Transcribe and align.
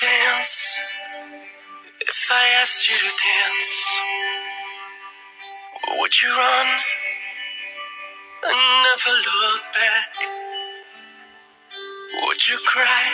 dance 0.00 0.80
if 2.00 2.30
I 2.32 2.60
asked 2.62 2.88
you 2.88 2.96
to 2.96 3.04
dance? 3.04 3.98
Would 5.98 6.22
you 6.22 6.30
run 6.30 6.66
and 8.44 8.58
never 8.88 9.16
look 9.18 9.62
back? 9.74 10.12
Would 12.22 12.48
you 12.48 12.58
cry 12.66 13.04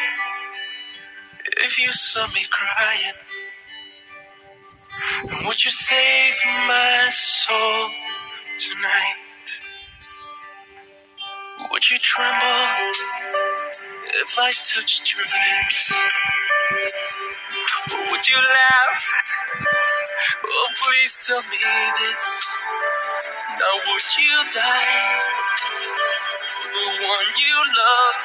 if 1.64 1.76
you 1.78 1.90
saw 1.90 2.26
me 2.28 2.46
crying? 2.50 3.18
And 5.28 5.46
would 5.46 5.64
you 5.64 5.72
save 5.72 6.34
my 6.68 7.08
soul 7.10 7.90
tonight? 8.60 9.16
Would 11.72 11.90
you 11.90 11.98
tremble 11.98 12.94
if 14.22 14.38
I 14.38 14.52
touched 14.52 15.16
your 15.16 15.24
lips? 15.24 15.92
Would 16.68 18.28
you 18.28 18.36
laugh? 18.36 19.02
Oh, 20.44 20.68
please 20.82 21.18
tell 21.22 21.42
me 21.42 21.58
this. 22.00 22.56
Now, 23.58 23.74
would 23.86 24.08
you 24.18 24.36
die 24.50 25.22
for 26.50 26.66
the 26.72 26.86
one 27.06 27.28
you 27.38 27.56
love? 27.78 28.16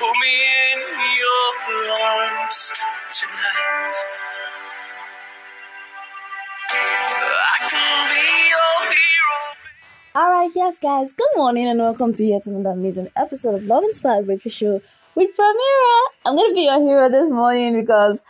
Hold 0.00 0.16
me 0.20 0.34
in 0.72 0.78
your 1.20 1.48
arms 2.02 2.58
tonight. 3.12 3.96
I 6.70 7.56
can 7.70 8.08
be 8.10 8.26
your 8.50 8.74
hero. 8.90 9.38
Alright, 10.16 10.50
yes, 10.56 10.78
guys, 10.80 11.12
good 11.12 11.28
morning 11.36 11.68
and 11.68 11.78
welcome 11.78 12.12
to 12.14 12.24
yet 12.24 12.46
another 12.46 12.70
amazing 12.70 13.10
episode 13.16 13.54
of 13.54 13.64
Love 13.66 13.84
Inspired 13.84 14.26
Breakfast 14.26 14.56
Show 14.56 14.80
with 15.14 15.30
Primera. 15.36 16.02
I'm 16.26 16.36
gonna 16.36 16.54
be 16.54 16.62
your 16.62 16.80
hero 16.80 17.08
this 17.08 17.30
morning 17.30 17.80
because 17.80 18.24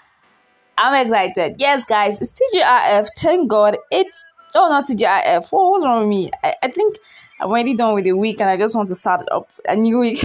I'm 0.76 1.04
excited. 1.04 1.56
Yes, 1.58 1.84
guys, 1.84 2.20
it's 2.20 2.32
TGIF. 2.32 3.08
Thank 3.18 3.48
God 3.48 3.76
it's 3.90 4.24
oh 4.54 4.68
not 4.68 4.86
TGIF. 4.86 5.50
What 5.50 5.70
was 5.72 5.84
wrong 5.84 6.00
with 6.00 6.08
me? 6.08 6.30
I, 6.42 6.54
I 6.62 6.68
think 6.68 6.96
I'm 7.40 7.50
already 7.50 7.74
done 7.74 7.94
with 7.94 8.04
the 8.04 8.12
week 8.12 8.40
and 8.40 8.50
I 8.50 8.56
just 8.56 8.74
want 8.76 8.88
to 8.88 8.94
start 8.94 9.22
up 9.30 9.50
a 9.68 9.76
new 9.76 9.98
week. 9.98 10.24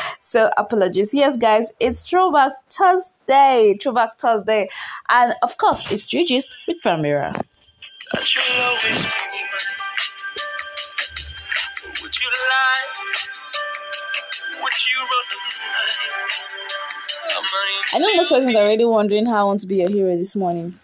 so 0.20 0.50
apologies. 0.56 1.12
Yes, 1.14 1.36
guys, 1.36 1.72
it's 1.80 2.08
Throwback 2.08 2.52
Thursday. 2.70 3.76
Throwback 3.82 4.16
Thursday. 4.18 4.68
And 5.08 5.34
of 5.42 5.56
course 5.58 5.90
it's 5.90 6.06
Jujist 6.06 6.48
with 6.66 6.78
Primera. 6.82 7.34
I 17.92 17.98
know 17.98 18.14
most 18.14 18.30
persons 18.30 18.54
are 18.54 18.62
already 18.62 18.84
wondering 18.84 19.26
how 19.26 19.40
I 19.40 19.44
want 19.44 19.60
to 19.60 19.66
be 19.66 19.82
a 19.82 19.88
hero 19.88 20.16
this 20.16 20.36
morning. 20.36 20.78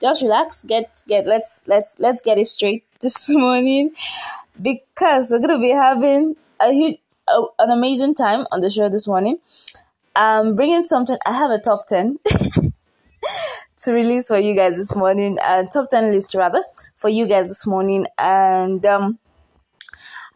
Just 0.00 0.22
relax, 0.22 0.62
get 0.64 0.90
get 1.06 1.26
let's 1.26 1.64
let's 1.68 1.98
let's 2.00 2.22
get 2.22 2.38
it 2.38 2.46
straight 2.46 2.84
this 3.00 3.30
morning 3.30 3.92
because 4.60 5.30
we're 5.30 5.46
gonna 5.46 5.60
be 5.60 5.70
having 5.70 6.34
a 6.60 6.72
huge 6.72 6.98
a, 7.28 7.42
an 7.60 7.70
amazing 7.70 8.14
time 8.14 8.46
on 8.50 8.60
the 8.60 8.70
show 8.70 8.88
this 8.88 9.06
morning. 9.06 9.38
I'm 10.16 10.56
bringing 10.56 10.84
something. 10.84 11.18
I 11.24 11.32
have 11.32 11.50
a 11.50 11.60
top 11.60 11.86
ten 11.86 12.18
to 13.78 13.92
release 13.92 14.28
for 14.28 14.38
you 14.38 14.56
guys 14.56 14.74
this 14.74 14.96
morning. 14.96 15.38
Uh, 15.40 15.62
top 15.72 15.88
ten 15.88 16.10
list 16.10 16.34
rather 16.34 16.64
for 16.96 17.10
you 17.10 17.26
guys 17.28 17.46
this 17.46 17.66
morning, 17.66 18.06
and 18.18 18.84
um, 18.86 19.18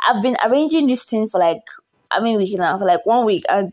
I've 0.06 0.22
been 0.22 0.36
arranging 0.44 0.86
this 0.86 1.04
thing 1.04 1.26
for 1.26 1.40
like 1.40 1.64
I 2.10 2.20
mean 2.20 2.38
week 2.38 2.58
now 2.58 2.78
for 2.78 2.86
like 2.86 3.06
one 3.06 3.26
week 3.26 3.44
and 3.48 3.72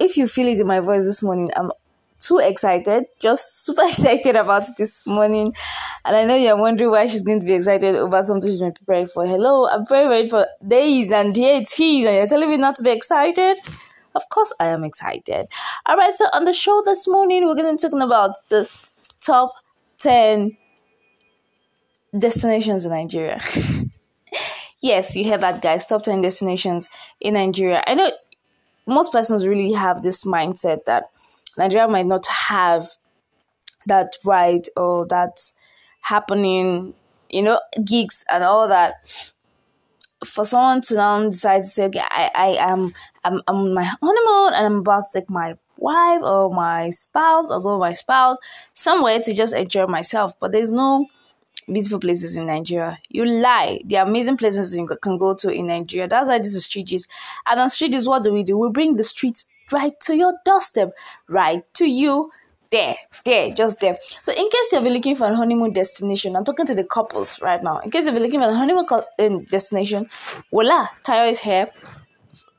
if 0.00 0.16
you 0.16 0.26
feel 0.26 0.48
it 0.48 0.58
in 0.58 0.66
my 0.66 0.80
voice 0.80 1.04
this 1.04 1.22
morning, 1.22 1.50
I'm 1.56 1.70
too 2.18 2.38
excited, 2.38 3.04
just 3.20 3.64
super 3.64 3.82
excited 3.86 4.34
about 4.34 4.68
it 4.68 4.76
this 4.76 5.06
morning. 5.06 5.54
And 6.04 6.16
I 6.16 6.24
know 6.24 6.36
you're 6.36 6.56
wondering 6.56 6.90
why 6.90 7.06
she's 7.06 7.22
going 7.22 7.40
to 7.40 7.46
be 7.46 7.54
excited 7.54 7.96
over 7.96 8.22
something 8.22 8.48
she's 8.48 8.60
been 8.60 8.72
preparing 8.72 9.06
for. 9.06 9.26
Hello, 9.26 9.68
I'm 9.68 9.84
ready 9.90 10.28
for 10.28 10.46
days 10.66 11.12
and 11.12 11.34
days, 11.34 11.78
and 11.78 12.02
you're 12.02 12.26
telling 12.26 12.48
me 12.48 12.56
not 12.56 12.76
to 12.76 12.82
be 12.82 12.90
excited? 12.90 13.58
Of 14.14 14.28
course, 14.30 14.52
I 14.58 14.66
am 14.66 14.84
excited. 14.84 15.46
All 15.86 15.96
right, 15.96 16.12
so 16.12 16.26
on 16.32 16.44
the 16.44 16.52
show 16.52 16.82
this 16.84 17.06
morning, 17.06 17.46
we're 17.46 17.54
going 17.54 17.76
to 17.76 17.80
be 17.80 17.88
talking 17.88 18.02
about 18.02 18.32
the 18.48 18.68
top 19.20 19.52
10 19.98 20.56
destinations 22.18 22.84
in 22.84 22.90
Nigeria. 22.90 23.40
yes, 24.80 25.14
you 25.16 25.28
heard 25.28 25.40
that, 25.42 25.62
guys. 25.62 25.86
Top 25.86 26.02
10 26.02 26.22
destinations 26.22 26.88
in 27.20 27.34
Nigeria. 27.34 27.82
I 27.86 27.94
know 27.94 28.10
most 28.86 29.12
persons 29.12 29.46
really 29.46 29.72
have 29.72 30.02
this 30.02 30.24
mindset 30.24 30.84
that 30.86 31.04
Nigeria 31.58 31.88
might 31.88 32.06
not 32.06 32.26
have 32.26 32.88
that 33.86 34.14
right 34.24 34.66
or 34.76 35.06
that 35.06 35.40
happening, 36.02 36.94
you 37.28 37.42
know, 37.42 37.60
gigs 37.84 38.24
and 38.30 38.44
all 38.44 38.68
that. 38.68 38.94
For 40.24 40.44
someone 40.44 40.82
to 40.82 40.94
now 40.94 41.22
decide 41.30 41.58
to 41.60 41.64
say, 41.64 41.84
okay, 41.86 42.02
I, 42.02 42.30
I 42.34 42.46
am 42.70 42.92
I'm, 43.24 43.40
I'm 43.46 43.56
on 43.56 43.74
my 43.74 43.84
honeymoon 43.84 44.54
and 44.54 44.66
I'm 44.66 44.76
about 44.80 45.04
to 45.12 45.20
take 45.20 45.30
my 45.30 45.54
wife 45.78 46.22
or 46.22 46.52
my 46.52 46.90
spouse 46.90 47.48
or 47.48 47.60
go 47.60 47.72
with 47.78 47.80
my 47.80 47.92
spouse 47.92 48.36
somewhere 48.74 49.20
to 49.20 49.34
just 49.34 49.54
enjoy 49.54 49.86
myself. 49.86 50.38
But 50.38 50.52
there's 50.52 50.72
no 50.72 51.06
beautiful 51.66 51.98
places 52.00 52.36
in 52.36 52.46
Nigeria. 52.46 52.98
You 53.08 53.24
lie. 53.24 53.80
The 53.84 53.96
amazing 53.96 54.36
places 54.36 54.74
you 54.74 54.86
can 54.86 55.18
go 55.18 55.34
to 55.34 55.48
in 55.50 55.66
Nigeria. 55.66 56.08
That's 56.08 56.28
why 56.28 56.38
this 56.38 56.54
is 56.54 56.64
Street. 56.64 56.90
And 57.46 57.60
on 57.60 57.70
Street 57.70 57.92
Gist, 57.92 58.08
what 58.08 58.24
do 58.24 58.32
we 58.32 58.42
do? 58.42 58.56
We 58.58 58.70
bring 58.70 58.96
the 58.96 59.04
streets 59.04 59.46
right 59.72 59.98
to 60.00 60.16
your 60.16 60.34
doorstep, 60.44 60.92
right 61.28 61.62
to 61.74 61.88
you. 61.88 62.30
There, 62.70 62.94
there, 63.24 63.52
just 63.52 63.80
there. 63.80 63.96
So, 64.22 64.30
in 64.32 64.48
case 64.48 64.70
you've 64.70 64.84
been 64.84 64.92
looking 64.92 65.16
for 65.16 65.26
a 65.26 65.34
honeymoon 65.34 65.72
destination, 65.72 66.36
I'm 66.36 66.44
talking 66.44 66.66
to 66.66 66.74
the 66.76 66.84
couples 66.84 67.42
right 67.42 67.60
now. 67.60 67.80
In 67.80 67.90
case 67.90 68.04
you've 68.04 68.14
been 68.14 68.22
looking 68.22 68.38
for 68.38 68.48
a 68.48 68.54
honeymoon 68.54 68.86
um, 69.18 69.44
destination, 69.46 70.08
voila, 70.52 70.86
Tayo 71.04 71.28
is 71.28 71.40
here 71.40 71.68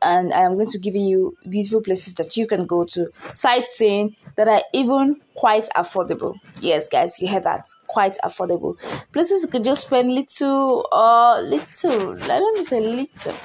and 0.01 0.33
I 0.33 0.41
am 0.41 0.55
going 0.55 0.67
to 0.67 0.79
give 0.79 0.95
you 0.95 1.37
beautiful 1.49 1.81
places 1.81 2.15
that 2.15 2.35
you 2.37 2.47
can 2.47 2.65
go 2.65 2.85
to, 2.85 3.07
sightseeing 3.33 4.15
that 4.37 4.47
are 4.47 4.63
even 4.73 5.21
quite 5.35 5.67
affordable. 5.75 6.35
Yes, 6.59 6.87
guys, 6.87 7.19
you 7.19 7.27
heard 7.27 7.43
that 7.43 7.67
quite 7.87 8.17
affordable. 8.23 8.75
Places 9.11 9.43
you 9.43 9.49
can 9.49 9.63
just 9.63 9.87
spend 9.87 10.13
little 10.13 10.87
or 10.91 11.37
uh, 11.37 11.41
little. 11.41 12.13
Let 12.13 12.53
me 12.53 12.63
say 12.63 12.79
little, 12.81 13.35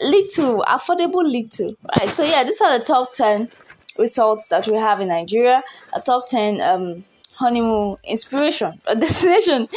little 0.00 0.64
affordable 0.68 1.24
little. 1.24 1.74
Right. 1.98 2.08
So 2.08 2.22
yeah, 2.24 2.44
these 2.44 2.60
are 2.60 2.78
the 2.78 2.84
top 2.84 3.12
ten 3.12 3.48
results 3.98 4.48
that 4.48 4.66
we 4.68 4.76
have 4.76 5.00
in 5.00 5.08
Nigeria. 5.08 5.62
A 5.92 6.00
top 6.00 6.26
ten 6.28 6.60
um 6.60 7.04
honeymoon 7.36 7.96
inspiration 8.04 8.80
a 8.86 8.96
destination 9.04 9.68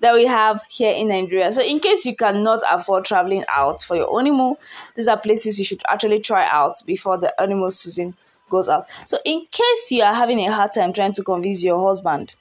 that 0.00 0.14
we 0.14 0.26
have 0.26 0.62
here 0.68 0.94
in 0.94 1.08
Nigeria. 1.08 1.52
So, 1.52 1.62
in 1.62 1.80
case 1.80 2.04
you 2.04 2.16
cannot 2.16 2.60
afford 2.70 3.04
traveling 3.04 3.44
out 3.48 3.82
for 3.82 3.96
your 3.96 4.10
honeymoon, 4.12 4.56
these 4.96 5.08
are 5.08 5.18
places 5.18 5.58
you 5.58 5.64
should 5.64 5.82
actually 5.88 6.20
try 6.20 6.46
out 6.48 6.76
before 6.86 7.16
the 7.18 7.32
honeymoon 7.38 7.70
season 7.70 8.14
goes 8.50 8.68
out. 8.68 8.88
So, 9.06 9.18
in 9.24 9.46
case 9.50 9.90
you 9.90 10.02
are 10.02 10.14
having 10.14 10.40
a 10.40 10.52
hard 10.52 10.72
time 10.72 10.92
trying 10.92 11.12
to 11.14 11.22
convince 11.22 11.62
your 11.62 11.86
husband 11.86 12.34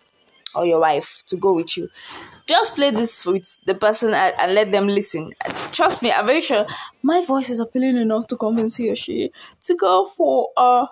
or 0.55 0.65
your 0.65 0.79
wife 0.79 1.23
to 1.27 1.35
go 1.37 1.53
with 1.53 1.77
you, 1.77 1.89
just 2.47 2.75
play 2.75 2.91
this 2.91 3.25
with 3.25 3.57
the 3.65 3.75
person 3.75 4.13
and, 4.13 4.33
and 4.39 4.53
let 4.53 4.71
them 4.71 4.87
listen. 4.87 5.33
Trust 5.71 6.01
me, 6.03 6.11
I'm 6.11 6.25
very 6.25 6.41
sure 6.41 6.65
my 7.01 7.23
voice 7.25 7.49
is 7.49 7.59
appealing 7.59 7.97
enough 7.97 8.27
to 8.27 8.37
convince 8.37 8.75
he 8.75 8.89
or 8.89 8.95
she 8.95 9.31
to 9.63 9.75
go 9.75 10.05
for 10.05 10.49
a 10.57 10.87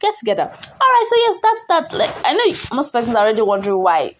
get 0.00 0.14
together. 0.18 0.42
All 0.42 0.48
right, 0.48 1.06
so 1.08 1.16
yes, 1.16 1.38
that's 1.42 1.64
that's 1.68 1.92
like 1.92 2.10
I 2.24 2.32
know 2.34 2.76
most 2.76 2.92
persons 2.92 3.16
are 3.16 3.24
already 3.24 3.42
wondering 3.42 3.78
why 3.78 4.14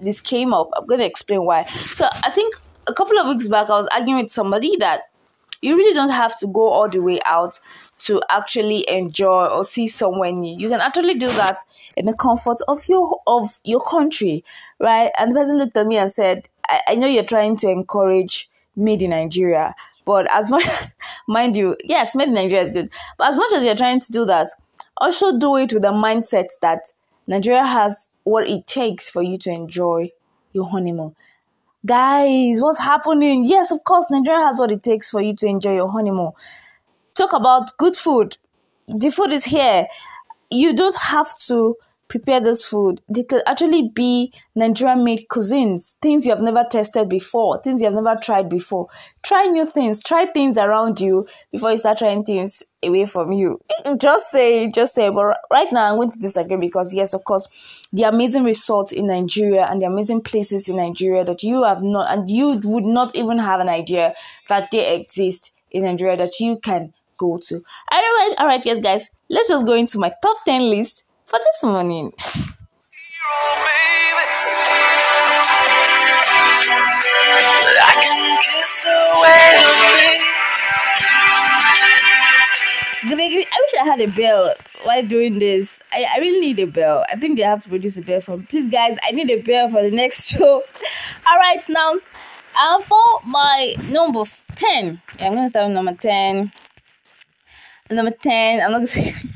this 0.00 0.20
came 0.20 0.52
up. 0.52 0.70
I'm 0.76 0.86
going 0.86 1.00
to 1.00 1.06
explain 1.06 1.44
why. 1.44 1.64
So 1.64 2.08
I 2.24 2.30
think 2.30 2.54
a 2.86 2.94
couple 2.94 3.18
of 3.18 3.26
weeks 3.28 3.48
back 3.48 3.70
I 3.70 3.78
was 3.78 3.88
arguing 3.88 4.22
with 4.22 4.32
somebody 4.32 4.76
that 4.78 5.02
you 5.62 5.76
really 5.76 5.94
don't 5.94 6.10
have 6.10 6.38
to 6.38 6.46
go 6.46 6.68
all 6.68 6.88
the 6.88 7.00
way 7.00 7.18
out 7.24 7.58
to 7.98 8.22
actually 8.28 8.88
enjoy 8.88 9.46
or 9.46 9.64
see 9.64 9.86
somewhere 9.86 10.30
new. 10.30 10.56
You 10.58 10.68
can 10.68 10.80
actually 10.80 11.14
do 11.14 11.28
that 11.28 11.58
in 11.96 12.06
the 12.06 12.14
comfort 12.14 12.58
of 12.68 12.86
your 12.88 13.20
of 13.26 13.58
your 13.64 13.80
country, 13.80 14.44
right? 14.78 15.10
And 15.18 15.30
the 15.30 15.34
person 15.34 15.58
looked 15.58 15.76
at 15.76 15.86
me 15.86 15.96
and 15.96 16.12
said, 16.12 16.48
I, 16.68 16.80
I 16.88 16.94
know 16.94 17.06
you're 17.06 17.24
trying 17.24 17.56
to 17.58 17.70
encourage 17.70 18.50
made 18.76 19.02
in 19.02 19.10
Nigeria, 19.10 19.74
but 20.04 20.30
as 20.30 20.50
much 20.50 20.66
mind 21.28 21.56
you, 21.56 21.76
yes, 21.84 22.14
made 22.14 22.28
in 22.28 22.34
Nigeria 22.34 22.62
is 22.64 22.70
good. 22.70 22.90
But 23.16 23.28
as 23.28 23.36
much 23.36 23.52
as 23.54 23.64
you're 23.64 23.74
trying 23.74 24.00
to 24.00 24.12
do 24.12 24.24
that, 24.26 24.50
also 24.96 25.38
do 25.38 25.56
it 25.56 25.72
with 25.72 25.82
the 25.82 25.92
mindset 25.92 26.48
that 26.62 26.92
Nigeria 27.26 27.64
has 27.64 28.08
what 28.24 28.48
it 28.48 28.66
takes 28.66 29.10
for 29.10 29.22
you 29.22 29.38
to 29.38 29.50
enjoy 29.50 30.10
your 30.52 30.68
honeymoon. 30.68 31.14
Guys, 31.84 32.60
what's 32.60 32.78
happening? 32.80 33.44
Yes, 33.44 33.70
of 33.70 33.84
course, 33.84 34.10
Nigeria 34.10 34.44
has 34.44 34.58
what 34.58 34.72
it 34.72 34.82
takes 34.82 35.10
for 35.10 35.20
you 35.20 35.36
to 35.36 35.46
enjoy 35.46 35.74
your 35.74 35.88
honeymoon. 35.88 36.32
Talk 37.14 37.32
about 37.32 37.76
good 37.76 37.96
food. 37.96 38.36
The 38.88 39.10
food 39.10 39.32
is 39.32 39.44
here. 39.44 39.86
You 40.50 40.74
don't 40.74 40.96
have 40.96 41.38
to 41.46 41.76
prepare 42.08 42.40
this 42.40 42.64
food, 42.64 43.00
they 43.08 43.24
could 43.24 43.42
actually 43.46 43.88
be 43.88 44.32
Nigerian 44.54 45.04
made 45.04 45.26
cuisines, 45.28 45.94
things 46.00 46.24
you 46.24 46.32
have 46.32 46.40
never 46.40 46.64
tested 46.64 47.08
before, 47.08 47.60
things 47.62 47.80
you 47.80 47.86
have 47.86 47.94
never 47.94 48.18
tried 48.20 48.48
before. 48.48 48.88
Try 49.22 49.46
new 49.46 49.66
things, 49.66 50.02
try 50.02 50.26
things 50.26 50.56
around 50.56 51.00
you 51.00 51.26
before 51.50 51.72
you 51.72 51.78
start 51.78 51.98
trying 51.98 52.24
things 52.24 52.62
away 52.82 53.06
from 53.06 53.32
you. 53.32 53.60
Just 54.00 54.30
say, 54.30 54.70
just 54.70 54.94
say. 54.94 55.10
But 55.10 55.38
right 55.50 55.68
now, 55.72 55.90
I'm 55.90 55.96
going 55.96 56.10
to 56.10 56.18
disagree 56.18 56.56
because, 56.56 56.92
yes, 56.94 57.14
of 57.14 57.24
course, 57.24 57.82
the 57.92 58.04
amazing 58.04 58.44
resorts 58.44 58.92
in 58.92 59.08
Nigeria 59.08 59.66
and 59.68 59.82
the 59.82 59.86
amazing 59.86 60.20
places 60.20 60.68
in 60.68 60.76
Nigeria 60.76 61.24
that 61.24 61.42
you 61.42 61.64
have 61.64 61.82
not, 61.82 62.10
and 62.10 62.28
you 62.30 62.60
would 62.62 62.84
not 62.84 63.14
even 63.16 63.38
have 63.38 63.60
an 63.60 63.68
idea 63.68 64.12
that 64.48 64.70
they 64.70 64.94
exist 64.94 65.52
in 65.70 65.82
Nigeria 65.82 66.16
that 66.16 66.38
you 66.38 66.58
can 66.58 66.92
go 67.18 67.38
to. 67.38 67.62
Anyway, 67.90 68.36
all 68.38 68.46
right, 68.46 68.64
yes, 68.64 68.78
guys, 68.78 69.08
let's 69.28 69.48
just 69.48 69.66
go 69.66 69.72
into 69.72 69.98
my 69.98 70.12
top 70.22 70.36
10 70.44 70.62
list 70.70 71.04
for 71.26 71.38
this 71.38 71.62
morning. 71.62 72.12
I 83.08 83.60
wish 83.60 83.80
I 83.80 83.84
had 83.84 84.00
a 84.00 84.08
bell 84.08 84.54
while 84.84 85.02
doing 85.02 85.38
this. 85.38 85.80
I, 85.92 86.06
I 86.14 86.18
really 86.20 86.40
need 86.40 86.58
a 86.58 86.66
bell. 86.66 87.04
I 87.08 87.16
think 87.16 87.38
they 87.38 87.44
have 87.44 87.62
to 87.64 87.68
produce 87.68 87.96
a 87.96 88.02
bell 88.02 88.20
for 88.20 88.36
me. 88.36 88.46
Please, 88.48 88.68
guys, 88.68 88.96
I 89.02 89.12
need 89.12 89.30
a 89.30 89.40
bell 89.42 89.68
for 89.68 89.82
the 89.82 89.90
next 89.90 90.28
show. 90.30 90.62
All 91.28 91.38
right, 91.38 91.62
now, 91.68 91.94
uh, 92.58 92.80
for 92.80 93.02
my 93.24 93.74
number 93.90 94.24
10, 94.54 95.00
yeah, 95.18 95.26
I'm 95.26 95.32
going 95.32 95.44
to 95.44 95.48
start 95.48 95.66
with 95.66 95.74
number 95.74 95.94
10. 95.94 96.52
Number 97.90 98.10
10, 98.10 98.60
I'm 98.60 98.72
not 98.72 98.78
going 98.78 98.86
to 98.86 99.35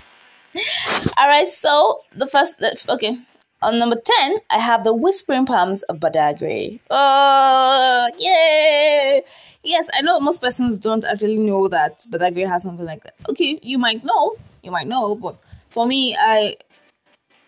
all 1.18 1.28
right, 1.28 1.46
so 1.46 2.00
the 2.14 2.26
first, 2.26 2.62
okay, 2.88 3.18
on 3.62 3.78
number 3.78 3.96
10, 3.96 4.36
I 4.50 4.58
have 4.58 4.84
the 4.84 4.94
Whispering 4.94 5.46
Palms 5.46 5.82
of 5.84 5.98
Badagry. 5.98 6.80
Oh, 6.90 8.08
yay! 8.18 9.22
Yes, 9.62 9.90
I 9.94 10.00
know 10.00 10.18
most 10.20 10.40
persons 10.40 10.78
don't 10.78 11.04
actually 11.04 11.36
know 11.36 11.68
that 11.68 12.04
Badagry 12.10 12.48
has 12.48 12.62
something 12.62 12.86
like 12.86 13.02
that. 13.04 13.14
Okay, 13.28 13.58
you 13.62 13.78
might 13.78 14.02
know, 14.04 14.36
you 14.62 14.70
might 14.70 14.86
know, 14.86 15.14
but 15.14 15.38
for 15.68 15.86
me, 15.86 16.16
I 16.18 16.56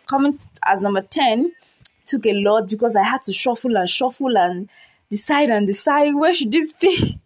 coming 0.07 0.39
as 0.67 0.83
number 0.83 1.01
10 1.01 1.53
took 2.05 2.27
a 2.27 2.35
lot 2.35 2.69
because 2.69 2.95
I 2.97 3.03
had 3.03 3.23
to 3.23 3.33
shuffle 3.33 3.77
and 3.77 3.89
shuffle 3.89 4.37
and 4.37 4.69
decide 5.11 5.51
and 5.51 5.67
decide 5.67 6.15
where 6.15 6.35
should 6.35 6.53
this 6.53 6.75
be. 6.75 7.19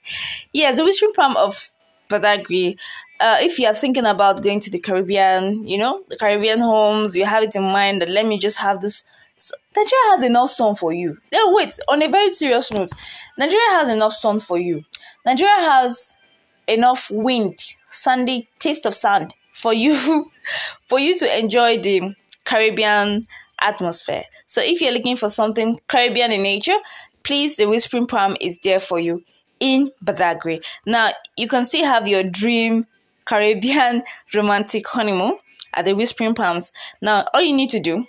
yeah, 0.52 0.72
the 0.72 0.84
Whispering 0.84 1.12
Palm 1.12 1.36
of 1.36 1.70
Badagry 2.08 2.76
uh, 3.22 3.36
if 3.40 3.56
you 3.60 3.68
are 3.68 3.74
thinking 3.74 4.04
about 4.04 4.42
going 4.42 4.58
to 4.58 4.70
the 4.70 4.80
Caribbean, 4.80 5.66
you 5.66 5.78
know, 5.78 6.02
the 6.08 6.16
Caribbean 6.16 6.58
homes, 6.58 7.16
you 7.16 7.24
have 7.24 7.44
it 7.44 7.54
in 7.54 7.62
mind 7.62 8.02
that 8.02 8.08
let 8.08 8.26
me 8.26 8.36
just 8.36 8.58
have 8.58 8.80
this. 8.80 9.04
So, 9.36 9.54
Nigeria 9.76 10.04
has 10.10 10.22
enough 10.24 10.50
sun 10.50 10.74
for 10.74 10.92
you. 10.92 11.16
Then 11.30 11.54
wait, 11.54 11.78
on 11.88 12.02
a 12.02 12.08
very 12.08 12.32
serious 12.34 12.72
note, 12.72 12.90
Nigeria 13.38 13.70
has 13.70 13.88
enough 13.88 14.12
sun 14.12 14.40
for 14.40 14.58
you. 14.58 14.82
Nigeria 15.24 15.54
has 15.54 16.18
enough 16.66 17.10
wind, 17.12 17.58
sandy 17.88 18.48
taste 18.58 18.86
of 18.86 18.94
sand 18.94 19.34
for 19.52 19.72
you, 19.72 20.30
for 20.88 20.98
you 20.98 21.16
to 21.18 21.38
enjoy 21.38 21.78
the 21.78 22.14
Caribbean 22.44 23.22
atmosphere. 23.60 24.24
So 24.48 24.60
if 24.64 24.80
you're 24.80 24.92
looking 24.92 25.16
for 25.16 25.28
something 25.28 25.78
Caribbean 25.86 26.32
in 26.32 26.42
nature, 26.42 26.78
please, 27.22 27.54
the 27.54 27.66
Whispering 27.66 28.08
Palm 28.08 28.36
is 28.40 28.58
there 28.58 28.80
for 28.80 28.98
you 28.98 29.22
in 29.60 29.92
Badagry. 30.04 30.64
Now 30.86 31.10
you 31.36 31.46
can 31.46 31.64
still 31.64 31.84
have 31.84 32.08
your 32.08 32.24
dream 32.24 32.86
Caribbean 33.24 34.02
romantic 34.34 34.86
honeymoon 34.86 35.38
at 35.74 35.84
the 35.84 35.94
Whispering 35.94 36.34
Palms. 36.34 36.72
Now, 37.00 37.26
all 37.32 37.42
you 37.42 37.52
need 37.52 37.70
to 37.70 37.80
do, 37.80 38.06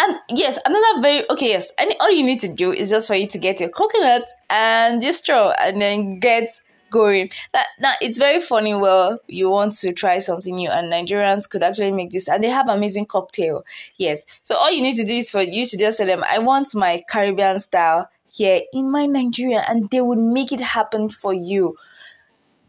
and 0.00 0.16
yes, 0.28 0.58
another 0.64 1.02
very 1.02 1.28
okay, 1.30 1.48
yes, 1.48 1.72
and 1.78 1.92
all 2.00 2.10
you 2.10 2.22
need 2.22 2.40
to 2.40 2.48
do 2.52 2.72
is 2.72 2.90
just 2.90 3.08
for 3.08 3.14
you 3.14 3.26
to 3.28 3.38
get 3.38 3.60
your 3.60 3.68
coconut 3.68 4.28
and 4.48 5.02
your 5.02 5.12
straw, 5.12 5.52
and 5.60 5.82
then 5.82 6.20
get 6.20 6.60
going. 6.90 7.30
That 7.52 7.66
now 7.80 7.94
it's 8.00 8.16
very 8.16 8.40
funny. 8.40 8.74
Well, 8.74 9.18
you 9.26 9.50
want 9.50 9.72
to 9.78 9.92
try 9.92 10.18
something 10.18 10.54
new, 10.54 10.70
and 10.70 10.92
Nigerians 10.92 11.50
could 11.50 11.64
actually 11.64 11.90
make 11.90 12.10
this, 12.10 12.28
and 12.28 12.44
they 12.44 12.48
have 12.48 12.68
amazing 12.68 13.06
cocktail. 13.06 13.64
Yes, 13.96 14.24
so 14.44 14.56
all 14.56 14.70
you 14.70 14.82
need 14.82 14.96
to 14.96 15.04
do 15.04 15.14
is 15.14 15.30
for 15.30 15.42
you 15.42 15.66
to 15.66 15.76
just 15.76 15.98
tell 15.98 16.06
them, 16.06 16.24
"I 16.30 16.38
want 16.38 16.74
my 16.74 17.02
Caribbean 17.08 17.58
style." 17.58 18.08
Here 18.30 18.60
in 18.74 18.90
my 18.90 19.06
Nigeria, 19.06 19.64
and 19.66 19.88
they 19.88 20.02
would 20.02 20.18
make 20.18 20.52
it 20.52 20.60
happen 20.60 21.08
for 21.08 21.32
you 21.32 21.78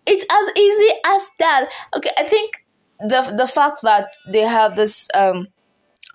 it's 0.10 0.26
as 0.30 0.58
easy 0.58 0.94
as 1.06 1.30
that. 1.40 1.70
Okay, 1.96 2.12
I 2.18 2.24
think 2.24 2.66
the 3.00 3.34
the 3.38 3.48
fact 3.48 3.82
that 3.84 4.14
they 4.32 4.42
have 4.42 4.76
this 4.76 5.08
um 5.14 5.48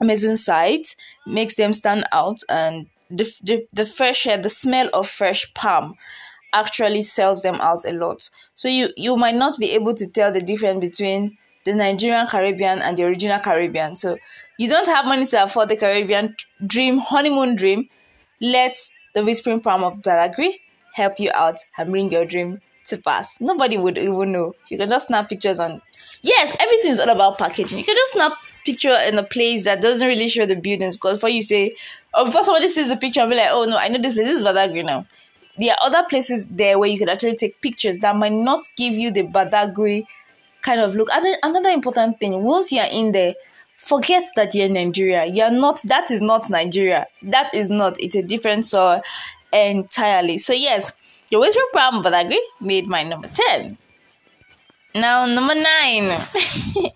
amazing 0.00 0.36
site 0.36 0.94
makes 1.26 1.54
them 1.54 1.72
stand 1.72 2.04
out 2.12 2.38
and 2.48 2.86
the, 3.10 3.24
the, 3.42 3.66
the 3.72 3.86
fresh 3.86 4.26
air 4.26 4.38
the 4.38 4.48
smell 4.48 4.90
of 4.92 5.08
fresh 5.08 5.52
palm 5.54 5.94
actually 6.52 7.02
sells 7.02 7.42
them 7.42 7.56
out 7.60 7.84
a 7.86 7.92
lot. 7.92 8.28
So 8.54 8.68
you 8.68 8.90
you 8.96 9.16
might 9.16 9.34
not 9.34 9.58
be 9.58 9.72
able 9.72 9.94
to 9.94 10.06
tell 10.10 10.32
the 10.32 10.40
difference 10.40 10.80
between 10.80 11.36
the 11.64 11.74
nigerian 11.74 12.26
caribbean 12.26 12.82
and 12.82 12.96
the 12.96 13.04
original 13.04 13.40
caribbean. 13.40 13.96
So 13.96 14.18
you 14.58 14.68
don't 14.68 14.86
have 14.86 15.06
money 15.06 15.26
to 15.26 15.44
afford 15.44 15.68
the 15.68 15.76
caribbean 15.76 16.36
dream 16.66 16.98
honeymoon 16.98 17.56
dream. 17.56 17.88
Let 18.40 18.76
the 19.14 19.24
whispering 19.24 19.60
palm 19.60 19.84
of 19.84 20.02
Badagry 20.02 20.50
help 20.94 21.18
you 21.18 21.30
out 21.34 21.58
and 21.78 21.90
bring 21.90 22.10
your 22.10 22.24
dream 22.24 22.60
to 22.86 22.98
pass. 22.98 23.34
Nobody 23.40 23.76
would 23.78 23.98
even 23.98 24.32
know. 24.32 24.54
You 24.68 24.78
can 24.78 24.88
just 24.88 25.08
snap 25.08 25.28
pictures 25.28 25.58
and 25.58 25.80
yes, 26.22 26.56
everything 26.60 26.90
is 26.92 27.00
all 27.00 27.08
about 27.08 27.38
packaging. 27.38 27.78
You 27.78 27.84
can 27.84 27.94
just 27.94 28.12
snap 28.12 28.32
picture 28.64 28.96
in 29.06 29.18
a 29.18 29.22
place 29.22 29.64
that 29.64 29.80
doesn't 29.80 30.06
really 30.06 30.28
show 30.28 30.46
the 30.46 30.56
buildings 30.56 30.96
because 30.96 31.18
before 31.18 31.30
you 31.30 31.42
say 31.42 31.74
or 32.14 32.24
before 32.24 32.42
somebody 32.42 32.68
sees 32.68 32.88
the 32.88 32.96
picture 32.96 33.20
and 33.20 33.30
be 33.30 33.36
like, 33.36 33.48
oh 33.50 33.64
no, 33.64 33.76
I 33.76 33.88
know 33.88 34.00
this 34.00 34.14
place, 34.14 34.26
this 34.26 34.38
is 34.40 34.44
Badagry 34.44 34.84
now. 34.84 35.06
There 35.58 35.72
are 35.72 35.86
other 35.86 36.04
places 36.08 36.48
there 36.48 36.78
where 36.78 36.88
you 36.88 36.98
can 36.98 37.08
actually 37.08 37.36
take 37.36 37.60
pictures 37.60 37.98
that 37.98 38.16
might 38.16 38.32
not 38.32 38.64
give 38.76 38.94
you 38.94 39.10
the 39.12 39.22
Badagry 39.22 40.04
kind 40.62 40.80
of 40.80 40.96
look. 40.96 41.08
And 41.12 41.24
then 41.24 41.36
another 41.42 41.68
important 41.68 42.18
thing, 42.18 42.42
once 42.42 42.72
you're 42.72 42.86
in 42.90 43.12
there, 43.12 43.34
forget 43.76 44.28
that 44.34 44.54
you're 44.54 44.66
in 44.66 44.72
Nigeria. 44.72 45.26
You're 45.26 45.50
not 45.50 45.80
that 45.82 46.10
is 46.10 46.20
not 46.20 46.50
Nigeria. 46.50 47.06
That 47.22 47.54
is 47.54 47.70
not. 47.70 48.00
It's 48.00 48.16
a 48.16 48.22
different 48.22 48.66
soil 48.66 49.00
entirely. 49.52 50.38
So 50.38 50.52
yes, 50.52 50.92
the 51.30 52.00
but 52.02 52.14
I 52.14 52.20
agree. 52.22 52.50
made 52.60 52.88
my 52.88 53.02
number 53.02 53.28
10. 53.28 53.76
Now, 54.94 55.26
number 55.26 55.54
9. 55.54 55.64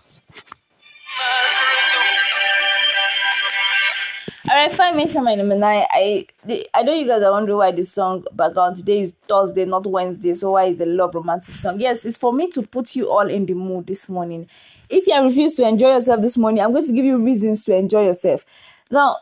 Alright, 4.50 4.72
five 4.72 4.96
minutes 4.96 5.14
on 5.14 5.25
my 5.25 5.34
number 5.34 5.56
nine. 5.56 5.84
I 5.90 6.26
I 6.72 6.82
know 6.82 6.94
you 6.94 7.06
guys 7.06 7.22
are 7.22 7.32
wondering 7.32 7.58
why 7.58 7.70
this 7.70 7.92
song 7.92 8.25
background 8.32 8.76
today 8.76 9.02
is 9.02 9.12
Thursday, 9.28 9.66
not 9.66 9.86
Wednesday. 9.86 10.32
So 10.32 10.52
why 10.52 10.66
is 10.66 10.78
the 10.78 10.87
love 10.87 11.14
romantic 11.14 11.56
song? 11.56 11.80
Yes, 11.80 12.06
it's 12.06 12.16
for 12.16 12.32
me 12.32 12.49
to 12.52 12.62
put 12.62 12.97
you 12.97 13.11
all 13.11 13.28
in 13.28 13.44
the 13.44 13.52
mood 13.52 13.87
this 13.87 14.08
morning. 14.08 14.47
If 14.88 15.06
you 15.06 15.23
refuse 15.23 15.54
to 15.56 15.68
enjoy 15.68 15.88
yourself 15.88 16.23
this 16.23 16.38
morning, 16.38 16.62
I'm 16.62 16.73
going 16.73 16.87
to 16.87 16.92
give 16.92 17.04
you 17.04 17.23
reasons 17.23 17.62
to 17.64 17.75
enjoy 17.76 18.06
yourself. 18.06 18.47
Now, 18.90 19.18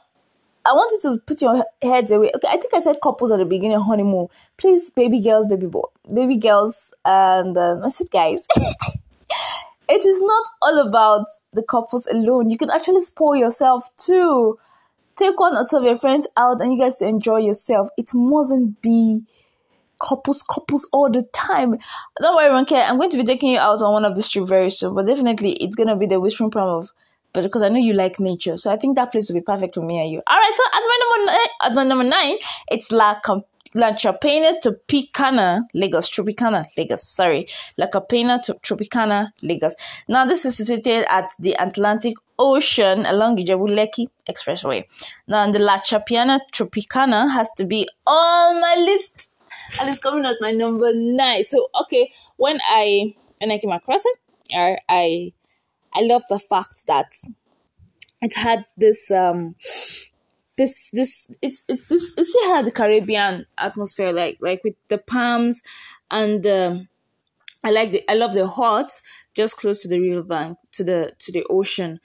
I 0.66 0.72
wanted 0.72 1.00
to 1.02 1.18
put 1.24 1.40
your 1.40 1.64
heads 1.80 2.10
away. 2.10 2.32
Okay, 2.34 2.48
I 2.48 2.56
think 2.56 2.74
I 2.74 2.80
said 2.80 2.96
couples 3.00 3.30
at 3.30 3.38
the 3.38 3.44
beginning, 3.44 3.78
honeymoon. 3.80 4.26
Please, 4.56 4.90
baby 4.90 5.20
girls, 5.20 5.46
baby 5.46 5.66
boy, 5.66 5.84
baby 6.12 6.36
girls, 6.36 6.92
and 7.04 7.56
uh, 7.56 7.80
I 7.84 7.88
said 7.88 8.10
guys. 8.10 8.44
it 9.88 10.04
is 10.04 10.22
not 10.22 10.44
all 10.62 10.88
about 10.88 11.26
the 11.52 11.62
couples 11.62 12.08
alone. 12.08 12.50
You 12.50 12.58
can 12.58 12.70
actually 12.70 13.02
spoil 13.02 13.36
yourself 13.36 13.90
too. 13.96 14.58
Take 15.14 15.38
one 15.38 15.56
or 15.56 15.66
two 15.68 15.76
of 15.76 15.84
your 15.84 15.96
friends 15.96 16.26
out 16.36 16.60
and 16.60 16.72
you 16.72 16.78
guys 16.78 16.98
to 16.98 17.06
enjoy 17.06 17.38
yourself. 17.38 17.88
It 17.96 18.10
mustn't 18.12 18.82
be 18.82 19.22
couples, 20.02 20.42
couples 20.42 20.88
all 20.92 21.10
the 21.10 21.22
time. 21.32 21.76
Don't 22.20 22.36
worry, 22.36 22.50
Ronke. 22.50 22.76
I'm 22.76 22.98
going 22.98 23.10
to 23.10 23.16
be 23.16 23.24
taking 23.24 23.50
you 23.50 23.58
out 23.58 23.80
on 23.82 23.92
one 23.92 24.04
of 24.04 24.16
the 24.16 24.22
trips 24.22 24.48
very 24.48 24.70
soon, 24.70 24.94
but 24.94 25.06
definitely 25.06 25.52
it's 25.52 25.76
gonna 25.76 25.96
be 25.96 26.06
the 26.06 26.20
whispering 26.20 26.50
palm 26.50 26.68
of 26.68 26.90
but 27.36 27.42
because 27.42 27.62
I 27.62 27.68
know 27.68 27.78
you 27.78 27.92
like 27.92 28.18
nature, 28.18 28.56
so 28.56 28.72
I 28.72 28.76
think 28.78 28.96
that 28.96 29.12
place 29.12 29.28
will 29.28 29.34
be 29.36 29.42
perfect 29.42 29.74
for 29.74 29.82
me 29.82 30.00
and 30.00 30.10
you. 30.10 30.22
All 30.26 30.38
right, 30.38 30.52
so 30.54 30.62
at 30.72 30.80
my 30.80 30.98
number 31.02 31.26
nine, 31.26 31.48
at 31.64 31.74
my 31.74 31.84
number 31.84 32.04
nine, 32.04 32.38
it's 32.70 32.90
La 32.90 33.20
La 33.74 33.90
Chapena 33.92 34.54
Tropicana, 34.62 35.60
Lagos, 35.74 36.10
Tropicana, 36.10 36.64
Lagos, 36.78 37.06
sorry. 37.06 37.46
La 37.76 37.88
Chapena 37.88 38.40
Tropicana, 38.62 39.32
Lagos. 39.42 39.76
Now, 40.08 40.24
this 40.24 40.46
is 40.46 40.56
situated 40.56 41.04
at 41.10 41.32
the 41.38 41.54
Atlantic 41.58 42.14
Ocean 42.38 43.04
along 43.04 43.34
the 43.34 43.44
Ijebu-Lekki 43.44 44.06
Expressway. 44.30 44.84
Now, 45.28 45.50
the 45.50 45.58
La 45.58 45.76
Chapena 45.76 46.40
Tropicana 46.54 47.30
has 47.30 47.52
to 47.58 47.66
be 47.66 47.86
on 48.06 48.60
my 48.62 48.76
list. 48.78 49.34
And 49.78 49.90
it's 49.90 49.98
coming 49.98 50.24
at 50.24 50.36
my 50.40 50.52
number 50.52 50.92
nine. 50.94 51.44
So, 51.44 51.68
okay, 51.82 52.10
when 52.38 52.58
I, 52.66 53.14
when 53.40 53.50
I 53.50 53.58
came 53.58 53.72
across 53.72 54.06
it, 54.06 54.16
I 54.88 55.32
I 55.96 56.02
love 56.02 56.22
the 56.28 56.38
fact 56.38 56.86
that 56.86 57.12
it 58.22 58.34
had 58.34 58.64
this 58.76 59.10
um 59.10 59.54
this 60.56 60.90
this 60.92 61.30
it's 61.42 61.62
it's 61.68 61.86
this 61.88 62.14
it 62.18 62.54
had 62.54 62.66
the 62.66 62.72
Caribbean 62.72 63.46
atmosphere 63.58 64.12
like 64.12 64.38
like 64.40 64.62
with 64.64 64.74
the 64.88 64.98
palms 64.98 65.62
and 66.10 66.46
um 66.46 66.88
I 67.64 67.70
like 67.70 67.92
the 67.92 68.02
I 68.10 68.14
love 68.14 68.32
the 68.32 68.46
hut 68.46 68.90
just 69.34 69.56
close 69.56 69.80
to 69.82 69.88
the 69.88 70.00
riverbank 70.00 70.58
to 70.72 70.84
the 70.84 71.12
to 71.18 71.32
the 71.32 71.44
ocean 71.50 72.00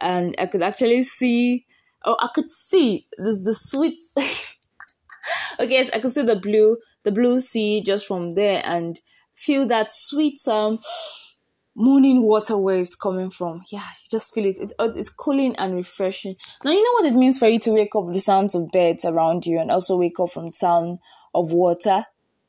and 0.00 0.34
I 0.38 0.46
could 0.46 0.62
actually 0.62 1.02
see, 1.02 1.66
oh, 2.04 2.16
I 2.20 2.28
could 2.34 2.50
see 2.50 3.06
this 3.18 3.42
the 3.42 3.54
sweet. 3.54 3.98
okay, 4.16 5.70
yes, 5.70 5.90
I 5.92 5.98
could 5.98 6.12
see 6.12 6.22
the 6.22 6.36
blue, 6.36 6.76
the 7.02 7.12
blue 7.12 7.40
sea 7.40 7.82
just 7.82 8.06
from 8.06 8.30
there, 8.30 8.62
and 8.64 9.00
feel 9.34 9.66
that 9.66 9.90
sweet 9.90 10.38
um 10.48 10.78
morning 11.76 12.22
water 12.22 12.56
where 12.56 12.78
it's 12.78 12.94
coming 12.94 13.28
from. 13.28 13.62
Yeah, 13.70 13.84
you 14.02 14.08
just 14.10 14.34
feel 14.34 14.46
it. 14.46 14.58
it. 14.58 14.72
It's 14.78 15.10
cooling 15.10 15.54
and 15.56 15.74
refreshing. 15.74 16.36
Now 16.64 16.72
you 16.72 16.82
know 16.82 16.92
what 16.92 17.12
it 17.12 17.16
means 17.16 17.38
for 17.38 17.46
you 17.46 17.58
to 17.60 17.72
wake 17.72 17.94
up 17.94 18.12
the 18.12 18.18
sounds 18.18 18.54
of 18.54 18.70
birds 18.72 19.04
around 19.04 19.46
you, 19.46 19.60
and 19.60 19.70
also 19.70 19.96
wake 19.96 20.18
up 20.18 20.30
from 20.30 20.46
the 20.46 20.52
sound 20.52 20.98
of 21.34 21.52
water. 21.52 22.06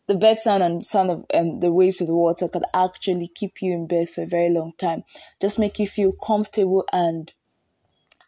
The 0.07 0.15
bird 0.15 0.39
sound 0.39 0.63
and 0.63 0.85
sound 0.85 1.11
of 1.11 1.25
um, 1.33 1.59
the 1.59 1.73
waves 1.73 1.99
of 1.99 2.07
the 2.07 2.15
water 2.15 2.47
could 2.47 2.63
actually 2.73 3.27
keep 3.27 3.61
you 3.61 3.73
in 3.73 3.87
bed 3.87 4.09
for 4.09 4.23
a 4.23 4.27
very 4.27 4.49
long 4.49 4.71
time. 4.77 5.03
Just 5.41 5.59
make 5.59 5.77
you 5.77 5.85
feel 5.85 6.13
comfortable 6.13 6.85
and 6.93 7.33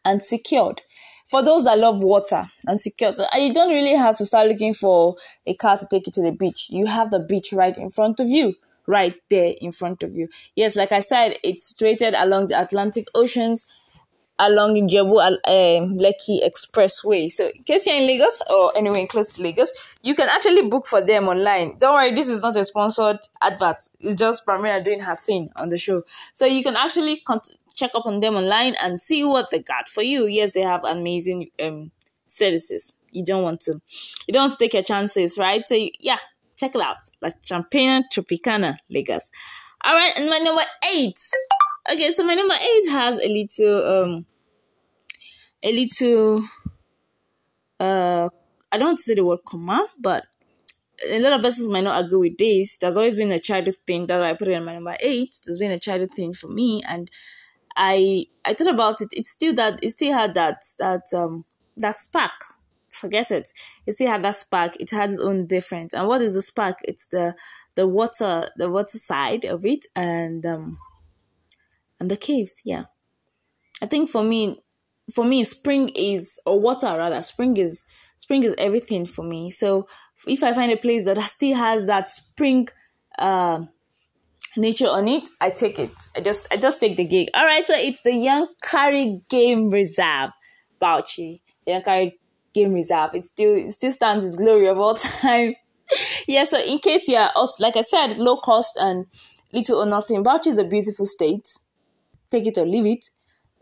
and 0.03 0.21
secured. 0.21 0.81
For 1.27 1.43
those 1.43 1.63
that 1.63 1.77
love 1.77 2.03
water 2.03 2.49
and 2.65 2.79
secured, 2.79 3.15
you 3.35 3.53
don't 3.53 3.69
really 3.69 3.95
have 3.95 4.17
to 4.17 4.25
start 4.25 4.47
looking 4.47 4.73
for 4.73 5.15
a 5.45 5.53
car 5.53 5.77
to 5.77 5.87
take 5.89 6.07
you 6.07 6.11
to 6.13 6.23
the 6.23 6.31
beach. 6.31 6.67
You 6.69 6.87
have 6.87 7.11
the 7.11 7.19
beach 7.19 7.53
right 7.53 7.77
in 7.77 7.89
front 7.89 8.19
of 8.19 8.27
you 8.27 8.55
right 8.89 9.15
there 9.29 9.53
in 9.61 9.71
front 9.71 10.01
of 10.01 10.15
you. 10.15 10.27
Yes, 10.55 10.75
like 10.75 10.91
I 10.91 10.99
said, 10.99 11.35
it's 11.43 11.69
situated 11.69 12.15
along 12.17 12.47
the 12.47 12.59
Atlantic 12.59 13.05
Oceans 13.13 13.65
along 14.39 14.75
Ijebu 14.75 15.19
um, 15.21 15.97
Lekki 15.97 16.39
Expressway. 16.43 17.29
So, 17.29 17.49
in 17.53 17.63
case 17.63 17.85
you're 17.85 17.97
in 17.97 18.07
Lagos 18.07 18.41
or 18.49 18.71
anywhere 18.75 19.05
close 19.05 19.27
to 19.35 19.43
Lagos, 19.43 19.71
you 20.01 20.15
can 20.15 20.29
actually 20.29 20.67
book 20.69 20.87
for 20.87 21.05
them 21.05 21.27
online. 21.27 21.77
Don't 21.77 21.93
worry, 21.93 22.15
this 22.15 22.29
is 22.29 22.41
not 22.41 22.55
a 22.55 22.63
sponsored 22.63 23.19
advert. 23.41 23.77
It's 23.99 24.15
just 24.15 24.45
Primera 24.47 24.83
doing 24.83 25.01
her 25.01 25.15
thing 25.17 25.49
on 25.57 25.69
the 25.69 25.77
show. 25.77 26.03
So, 26.33 26.45
you 26.45 26.63
can 26.63 26.75
actually 26.77 27.21
check 27.75 27.91
up 27.93 28.05
on 28.05 28.21
them 28.21 28.35
online 28.35 28.75
and 28.81 29.01
see 29.01 29.23
what 29.23 29.51
they 29.51 29.59
got 29.59 29.89
for 29.89 30.01
you. 30.01 30.25
Yes, 30.25 30.53
they 30.53 30.61
have 30.61 30.83
amazing 30.85 31.49
um, 31.61 31.91
services. 32.25 32.93
You 33.11 33.25
don't 33.25 33.43
want 33.43 33.59
to, 33.61 33.81
you 34.27 34.33
don't 34.33 34.43
want 34.43 34.53
to 34.53 34.57
take 34.59 34.73
your 34.73 34.83
chances, 34.83 35.37
right? 35.37 35.63
So, 35.67 35.75
yeah, 35.99 36.19
check 36.59 36.75
it 36.75 36.81
out. 36.81 36.97
La 37.21 37.29
Champagne 37.41 38.03
Tropicana, 38.13 38.75
Lagos. 38.89 39.31
All 39.83 39.95
right, 39.95 40.13
and 40.17 40.29
my 40.29 40.39
number 40.39 40.63
eight. 40.93 41.17
Okay, 41.91 42.11
so 42.11 42.23
my 42.23 42.35
number 42.35 42.55
eight 42.55 42.91
has 42.91 43.17
a 43.17 43.27
little 43.27 43.97
um 43.97 44.25
a 45.63 45.71
little 45.71 46.43
uh 47.79 48.29
I 48.71 48.77
don't 48.77 48.89
want 48.89 48.97
to 48.97 49.03
say 49.03 49.15
the 49.15 49.25
word 49.25 49.39
comma, 49.45 49.87
but 49.97 50.27
a 51.07 51.19
lot 51.21 51.33
of 51.33 51.45
us 51.45 51.67
might 51.69 51.83
not 51.83 52.03
agree 52.03 52.29
with 52.29 52.37
this. 52.37 52.77
There's 52.77 52.97
always 52.97 53.15
been 53.15 53.31
a 53.31 53.39
childhood 53.39 53.77
thing 53.87 54.07
that 54.07 54.21
I 54.21 54.33
put 54.33 54.49
it 54.49 54.51
in 54.51 54.65
my 54.65 54.73
number 54.73 54.95
eight. 54.99 55.39
There's 55.45 55.57
been 55.57 55.71
a 55.71 55.79
childhood 55.79 56.11
thing 56.11 56.33
for 56.33 56.47
me, 56.47 56.83
and 56.87 57.09
I 57.75 58.25
I 58.43 58.53
thought 58.53 58.73
about 58.73 59.01
it. 59.01 59.09
It's 59.11 59.31
still 59.31 59.53
that 59.55 59.79
it 59.81 59.91
still 59.91 60.13
had 60.13 60.33
that 60.33 60.61
that 60.77 61.03
um 61.15 61.45
that 61.77 61.97
spark. 61.97 62.31
Forget 62.89 63.31
it. 63.31 63.49
It 63.85 63.93
still 63.93 64.09
had 64.09 64.21
that 64.23 64.35
spark. 64.35 64.75
It 64.79 64.91
had 64.91 65.11
its 65.11 65.21
own 65.21 65.45
difference. 65.47 65.93
And 65.93 66.07
what 66.07 66.21
is 66.21 66.33
the 66.33 66.41
spark? 66.41 66.79
It's 66.83 67.07
the 67.07 67.35
the 67.75 67.87
water 67.87 68.49
the 68.57 68.69
water 68.69 68.97
side 68.97 69.45
of 69.45 69.65
it 69.65 69.85
and 69.95 70.45
um 70.45 70.77
and 71.99 72.09
the 72.09 72.17
caves. 72.17 72.61
Yeah, 72.65 72.85
I 73.81 73.85
think 73.85 74.09
for 74.09 74.23
me 74.23 74.61
for 75.13 75.25
me 75.25 75.43
spring 75.43 75.89
is 75.95 76.39
or 76.45 76.59
water 76.59 76.87
rather 76.87 77.21
spring 77.21 77.57
is 77.57 77.85
spring 78.17 78.43
is 78.43 78.53
everything 78.57 79.05
for 79.05 79.23
me 79.23 79.49
so 79.49 79.87
if 80.27 80.43
i 80.43 80.53
find 80.53 80.71
a 80.71 80.77
place 80.77 81.05
that 81.05 81.19
still 81.23 81.55
has 81.55 81.87
that 81.87 82.09
spring 82.09 82.67
uh, 83.17 83.63
nature 84.55 84.87
on 84.87 85.07
it 85.07 85.27
i 85.41 85.49
take 85.49 85.79
it 85.79 85.91
i 86.15 86.21
just 86.21 86.47
i 86.51 86.57
just 86.57 86.79
take 86.79 86.95
the 86.97 87.05
gig 87.05 87.27
all 87.33 87.45
right 87.45 87.65
so 87.65 87.73
it's 87.75 88.01
the 88.03 88.11
yankari 88.11 89.27
game 89.29 89.69
reserve 89.69 90.31
bauchi 90.81 91.41
yankari 91.67 92.11
game 92.53 92.73
reserve 92.73 93.13
it 93.15 93.25
still 93.27 93.55
it 93.55 93.71
still 93.71 93.91
stands 93.91 94.25
its 94.25 94.35
glory 94.35 94.67
of 94.67 94.77
all 94.79 94.95
time. 95.21 95.55
Yeah 96.27 96.43
so 96.43 96.59
in 96.59 96.77
case 96.79 97.07
you're 97.07 97.29
also 97.35 97.63
like 97.63 97.75
i 97.75 97.81
said 97.81 98.17
low 98.17 98.37
cost 98.37 98.77
and 98.79 99.05
little 99.51 99.79
or 99.81 99.85
nothing 99.85 100.23
bauchi 100.23 100.47
is 100.47 100.57
a 100.57 100.63
beautiful 100.63 101.05
state. 101.05 101.47
Take 102.31 102.47
it 102.47 102.57
or 102.57 102.65
leave 102.65 102.85
it. 102.85 103.05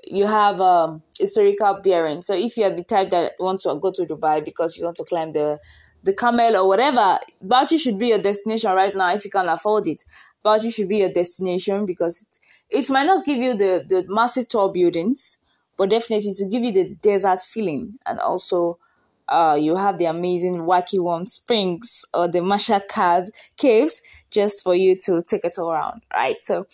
You 0.03 0.25
have 0.27 0.62
um, 0.62 1.01
historical 1.17 1.79
bearing. 1.84 2.22
So 2.22 2.34
if 2.36 2.58
you're 2.58 2.74
the 2.75 2.84
type 2.84 3.10
that 3.12 3.34
wants 3.39 3.63
to 3.63 3.75
go 3.75 3.91
to 3.91 4.06
Dubai 4.06 4.44
because 4.44 4.77
you 4.77 4.84
want 4.86 4.98
to 4.98 5.03
climb 5.06 5.32
the 5.34 5.60
the 6.03 6.13
camel 6.13 6.56
or 6.58 6.67
whatever, 6.67 7.20
Bauchi 7.44 7.79
should 7.79 7.98
be 7.98 8.08
your 8.08 8.20
destination 8.20 8.72
right 8.72 8.96
now 8.96 9.13
if 9.13 9.25
you 9.25 9.32
can 9.32 9.50
afford 9.50 9.88
it. 9.88 10.03
Bauchi 10.46 10.74
should 10.74 10.88
be 10.88 10.98
your 11.00 11.12
destination 11.12 11.86
because 11.86 12.22
it, 12.70 12.79
it 12.86 12.89
might 12.89 13.06
not 13.06 13.25
give 13.25 13.38
you 13.38 13.53
the, 13.56 13.84
the 13.88 14.06
massive 14.08 14.48
tall 14.48 14.70
buildings, 14.70 15.38
but 15.77 15.89
definitely 15.89 16.34
to 16.34 16.46
give 16.46 16.63
you 16.63 16.72
the 16.72 16.89
desert 17.01 17.41
feeling 17.41 17.98
and 18.05 18.19
also 18.19 18.79
uh, 19.29 19.57
you 19.60 19.75
have 19.75 19.98
the 19.98 20.05
amazing 20.05 20.60
Wikki 20.60 21.00
warm 21.00 21.25
springs 21.25 22.05
or 22.13 22.27
the 22.27 22.41
Marshall 22.41 22.81
caves 23.57 24.01
just 24.31 24.63
for 24.63 24.74
you 24.75 24.96
to 25.05 25.22
take 25.22 25.43
it 25.43 25.57
all 25.57 25.72
around, 25.72 26.03
right? 26.13 26.38
So 26.41 26.65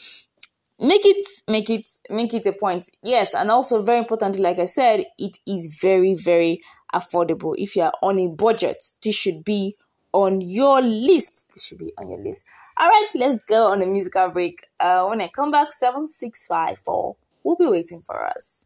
make 0.79 1.05
it 1.05 1.27
make 1.47 1.69
it 1.69 1.85
make 2.09 2.33
it 2.33 2.45
a 2.45 2.53
point. 2.53 2.89
Yes 3.01 3.33
and 3.33 3.49
also 3.49 3.81
very 3.81 3.99
importantly 3.99 4.41
like 4.41 4.59
i 4.59 4.65
said 4.65 5.03
it 5.17 5.39
is 5.47 5.79
very 5.81 6.13
very 6.15 6.61
affordable. 6.93 7.53
If 7.57 7.75
you 7.75 7.83
are 7.83 7.93
on 8.01 8.19
a 8.19 8.27
budget 8.27 8.83
this 9.03 9.15
should 9.15 9.43
be 9.43 9.75
on 10.11 10.41
your 10.41 10.81
list. 10.81 11.51
This 11.53 11.65
should 11.65 11.79
be 11.79 11.91
on 11.97 12.09
your 12.09 12.19
list. 12.19 12.45
All 12.77 12.87
right 12.87 13.07
let's 13.15 13.43
go 13.45 13.71
on 13.71 13.81
a 13.81 13.85
musical 13.87 14.29
break. 14.29 14.67
Uh 14.79 15.05
when 15.07 15.21
i 15.21 15.27
come 15.27 15.51
back 15.51 15.71
7654 15.71 17.15
will 17.43 17.55
be 17.55 17.65
waiting 17.65 18.01
for 18.01 18.25
us 18.25 18.65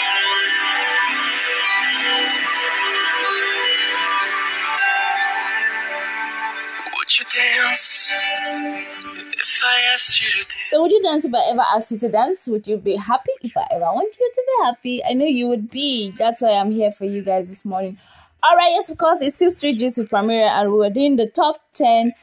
So 10.69 10.81
would 10.81 10.91
you 10.91 11.01
dance 11.01 11.25
if 11.25 11.33
I 11.33 11.49
ever 11.51 11.63
asked 11.75 11.91
you 11.91 11.97
to 11.99 12.09
dance? 12.09 12.47
Would 12.47 12.67
you 12.67 12.77
be 12.77 12.95
happy 12.95 13.31
if 13.41 13.55
I 13.57 13.67
ever 13.71 13.85
want 13.85 14.15
you 14.19 14.31
to 14.33 14.43
be 14.47 14.65
happy? 14.65 15.03
I 15.03 15.13
know 15.13 15.25
you 15.25 15.47
would 15.49 15.69
be. 15.69 16.11
That's 16.17 16.41
why 16.41 16.53
I'm 16.53 16.71
here 16.71 16.91
for 16.91 17.05
you 17.05 17.21
guys 17.21 17.49
this 17.49 17.65
morning. 17.65 17.97
All 18.43 18.55
right, 18.55 18.71
yes, 18.71 18.89
of 18.89 18.97
course, 18.97 19.21
it's 19.21 19.35
still 19.35 19.51
Street 19.51 19.77
Gist 19.77 19.99
with 19.99 20.09
Primera, 20.09 20.49
and 20.49 20.73
we're 20.73 20.89
doing 20.89 21.15
the 21.15 21.27
top 21.27 21.57
10 21.73 22.13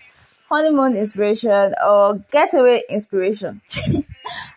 honeymoon 0.48 0.96
inspiration 0.96 1.74
or 1.86 2.24
getaway 2.32 2.82
inspiration. 2.88 3.60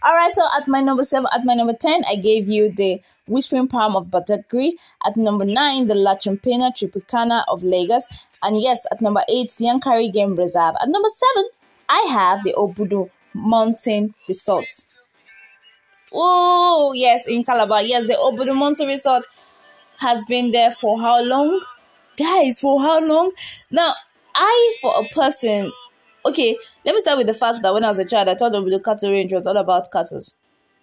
All 0.03 0.15
right, 0.15 0.31
so 0.31 0.41
at 0.57 0.67
my 0.67 0.81
number 0.81 1.03
seven, 1.03 1.27
at 1.33 1.45
my 1.45 1.53
number 1.53 1.73
10, 1.73 2.03
I 2.09 2.15
gave 2.15 2.47
you 2.47 2.71
the 2.71 3.01
Whispering 3.27 3.67
Palm 3.67 3.95
of 3.95 4.07
Badagry. 4.07 4.71
At 5.05 5.15
number 5.17 5.45
9, 5.45 5.87
the 5.87 5.95
La 5.95 6.15
Champena 6.15 6.71
Tropicana 6.71 7.43
of 7.47 7.63
Lagos. 7.63 8.07
And 8.41 8.59
yes, 8.59 8.87
at 8.91 9.01
number 9.01 9.21
8, 9.29 9.47
Yankari 9.49 10.11
Game 10.11 10.35
Reserve. 10.35 10.75
At 10.81 10.89
number 10.89 11.09
7, 11.35 11.49
I 11.91 12.07
have 12.11 12.43
the 12.43 12.53
Obudu 12.53 13.09
Mountain 13.33 14.13
Resort. 14.25 14.65
Oh, 16.13 16.93
yes, 16.95 17.27
in 17.27 17.43
Calabar. 17.43 17.81
Yes, 17.81 18.07
the 18.07 18.13
Obudu 18.13 18.55
Mountain 18.55 18.87
Resort 18.87 19.25
has 19.99 20.23
been 20.23 20.51
there 20.51 20.71
for 20.71 20.97
how 21.01 21.21
long? 21.21 21.59
Guys, 22.17 22.61
for 22.61 22.79
how 22.81 23.05
long? 23.05 23.31
Now, 23.71 23.93
I, 24.33 24.77
for 24.81 24.93
a 25.03 25.07
person, 25.13 25.71
okay, 26.25 26.55
let 26.85 26.95
me 26.95 27.01
start 27.01 27.17
with 27.17 27.27
the 27.27 27.33
fact 27.33 27.61
that 27.61 27.73
when 27.73 27.83
I 27.83 27.89
was 27.89 27.99
a 27.99 28.05
child, 28.05 28.29
I 28.29 28.35
thought 28.35 28.53
Obudu 28.53 28.81
Cattle 28.83 29.11
Range 29.11 29.33
was 29.33 29.45
all 29.45 29.57
about 29.57 29.91
cattle 29.91 30.21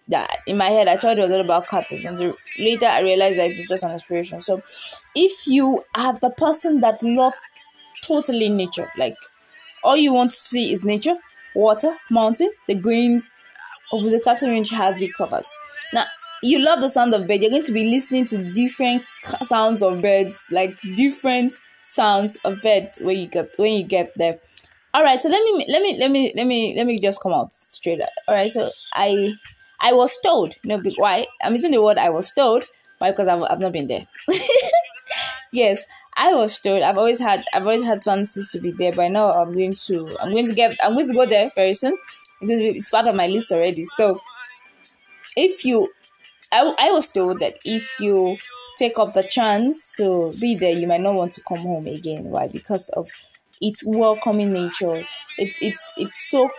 that 0.09 0.39
in 0.47 0.57
my 0.57 0.67
head 0.67 0.89
I 0.89 0.97
thought 0.97 1.19
it 1.19 1.23
was 1.23 1.31
all 1.31 1.41
about 1.41 1.67
cutters, 1.67 2.05
and 2.05 2.35
later 2.59 2.87
I 2.87 3.01
realized 3.01 3.39
that 3.39 3.51
it 3.51 3.59
was 3.59 3.67
just 3.69 3.85
an 3.85 3.93
inspiration. 3.93 4.41
So, 4.41 4.63
if 5.15 5.47
you 5.47 5.85
are 5.95 6.19
the 6.19 6.31
person 6.31 6.81
that 6.81 7.03
loves 7.03 7.39
totally 8.03 8.49
nature, 8.49 8.91
like 8.97 9.17
all 9.83 9.97
you 9.97 10.13
want 10.13 10.31
to 10.31 10.37
see 10.37 10.73
is 10.73 10.85
nature, 10.85 11.17
water, 11.55 11.97
mountain, 12.11 12.51
the 12.67 12.75
greens, 12.75 13.31
of 13.93 14.05
the 14.05 14.21
cattle 14.21 14.51
range 14.51 14.71
has 14.71 15.01
it 15.01 15.15
covers. 15.15 15.49
Now, 15.93 16.05
you 16.43 16.59
love 16.65 16.81
the 16.81 16.89
sound 16.91 17.15
of 17.15 17.27
bird. 17.27 17.41
You're 17.41 17.51
going 17.51 17.65
to 17.65 17.73
be 17.73 17.91
listening 17.91 18.25
to 18.27 18.53
different 18.53 19.05
sounds 19.43 19.83
of 19.83 20.03
birds, 20.03 20.47
like 20.51 20.79
different 20.95 21.55
sounds 21.83 22.37
of 22.45 22.61
birds 22.61 23.01
when 23.01 23.19
you 23.19 23.27
get 23.27 23.55
when 23.57 23.73
you 23.73 23.85
get 23.85 24.13
there. 24.17 24.39
All 24.95 25.03
right, 25.03 25.21
so 25.21 25.29
let 25.29 25.43
me 25.43 25.65
let 25.69 25.83
me 25.83 25.99
let 25.99 26.11
me 26.11 26.33
let 26.37 26.47
me 26.47 26.75
let 26.77 26.87
me 26.87 26.99
just 26.99 27.21
come 27.21 27.33
out 27.33 27.53
straight. 27.53 28.01
Up. 28.01 28.11
All 28.27 28.35
right, 28.35 28.51
so 28.51 28.71
I 28.95 29.33
I 29.81 29.93
was 29.93 30.17
told, 30.23 30.55
no, 30.65 30.81
why? 30.97 31.27
I'm 31.43 31.53
using 31.55 31.71
the 31.71 31.83
word 31.83 31.99
I 31.99 32.11
was 32.11 32.33
told. 32.33 32.65
Why? 32.99 33.11
Because 33.11 33.29
I've, 33.29 33.43
I've 33.45 33.61
not 33.61 33.73
been 33.73 33.87
there. 33.87 34.07
yes, 35.53 35.85
I 36.19 36.35
was 36.35 36.59
told 36.59 36.83
I've 36.83 36.99
always 36.99 37.21
had 37.21 37.45
I've 37.55 37.67
always 37.67 37.87
had 37.87 38.03
fantasies 38.03 38.51
to 38.51 38.61
be 38.61 38.73
there, 38.73 38.93
but 38.93 39.11
now 39.11 39.33
I'm 39.33 39.55
going 39.55 39.75
to 39.87 40.17
I'm 40.21 40.33
going 40.33 40.47
to 40.47 40.55
get 40.55 40.77
I'm 40.83 40.95
going 40.95 41.07
to 41.07 41.15
go 41.15 41.27
there 41.27 41.51
very 41.55 41.73
soon 41.73 41.97
because 42.41 42.61
it's 42.61 42.91
part 42.91 43.07
of 43.07 43.15
my 43.15 43.29
list 43.29 43.53
already. 43.53 43.85
So 43.85 44.21
if 45.37 45.65
you 45.65 45.91
I, 46.53 46.75
I 46.79 46.91
was 46.93 47.11
told 47.11 47.41
that 47.41 47.59
if 47.65 48.01
you 48.01 48.37
take 48.79 48.99
up 48.99 49.13
the 49.13 49.23
chance 49.23 49.91
to 49.97 50.33
be 50.41 50.55
there, 50.55 50.73
you 50.73 50.87
might 50.87 51.01
not 51.01 51.15
want 51.15 51.33
to 51.33 51.43
come 51.43 51.59
home 51.59 51.87
again. 51.87 52.25
Why? 52.25 52.49
Because 52.53 52.89
of 52.91 53.09
its 53.61 53.85
welcoming 53.87 54.53
nature. 54.53 55.05
It's 55.37 55.59
it's 55.61 55.93
it's 55.97 56.31
so 56.31 56.51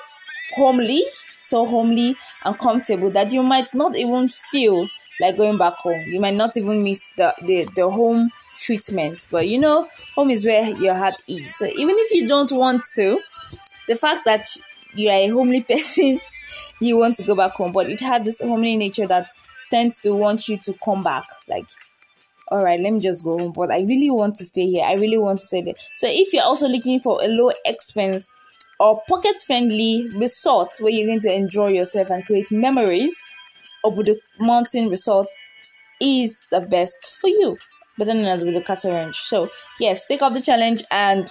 homely, 0.55 1.03
so 1.43 1.65
homely 1.65 2.15
and 2.45 2.57
comfortable 2.57 3.11
that 3.11 3.33
you 3.33 3.43
might 3.43 3.73
not 3.73 3.95
even 3.95 4.27
feel 4.27 4.87
like 5.19 5.37
going 5.37 5.57
back 5.57 5.75
home. 5.77 6.01
You 6.01 6.19
might 6.19 6.35
not 6.35 6.55
even 6.57 6.83
miss 6.83 7.05
the, 7.17 7.33
the, 7.41 7.67
the 7.75 7.89
home 7.89 8.31
treatment. 8.57 9.27
But 9.31 9.47
you 9.47 9.59
know, 9.59 9.87
home 10.15 10.29
is 10.29 10.45
where 10.45 10.75
your 10.77 10.95
heart 10.95 11.15
is. 11.27 11.55
So 11.57 11.65
even 11.65 11.95
if 11.99 12.11
you 12.11 12.27
don't 12.27 12.51
want 12.51 12.83
to, 12.95 13.19
the 13.87 13.95
fact 13.95 14.25
that 14.25 14.45
you 14.95 15.09
are 15.09 15.15
a 15.15 15.27
homely 15.27 15.61
person, 15.69 16.19
you 16.79 16.97
want 16.97 17.15
to 17.15 17.23
go 17.23 17.35
back 17.35 17.55
home. 17.55 17.71
But 17.71 17.89
it 17.89 17.99
had 17.99 18.25
this 18.25 18.41
homely 18.41 18.77
nature 18.77 19.07
that 19.07 19.29
tends 19.69 19.99
to 20.01 20.15
want 20.15 20.47
you 20.47 20.57
to 20.57 20.73
come 20.83 21.03
back. 21.03 21.25
Like, 21.47 21.67
all 22.51 22.63
right, 22.63 22.79
let 22.79 22.93
me 22.93 22.99
just 22.99 23.23
go 23.23 23.37
home. 23.37 23.51
But 23.51 23.71
I 23.71 23.81
really 23.81 24.09
want 24.09 24.35
to 24.37 24.45
stay 24.45 24.65
here. 24.65 24.85
I 24.85 24.93
really 24.93 25.17
want 25.17 25.39
to 25.39 25.45
stay 25.45 25.61
there. 25.61 25.75
So 25.97 26.07
if 26.09 26.33
you're 26.33 26.43
also 26.43 26.67
looking 26.67 26.99
for 26.99 27.21
a 27.23 27.27
low 27.27 27.51
expense 27.65 28.27
or 28.79 29.01
pocket 29.07 29.35
friendly 29.45 30.07
resort 30.15 30.69
where 30.79 30.91
you're 30.91 31.07
going 31.07 31.19
to 31.21 31.33
enjoy 31.33 31.67
yourself 31.67 32.09
and 32.09 32.25
create 32.25 32.51
memories, 32.51 33.23
Obudu 33.85 34.15
Mountain 34.39 34.89
Resort 34.89 35.27
is 36.01 36.39
the 36.51 36.61
best 36.61 37.17
for 37.19 37.27
you. 37.27 37.57
Better 37.97 38.13
known 38.13 38.25
as 38.25 38.43
with 38.43 38.53
the 38.53 38.61
Cattle 38.61 38.93
Ranch. 38.93 39.17
So, 39.17 39.49
yes, 39.79 40.05
take 40.05 40.21
up 40.21 40.33
the 40.33 40.41
challenge 40.41 40.83
and 40.89 41.29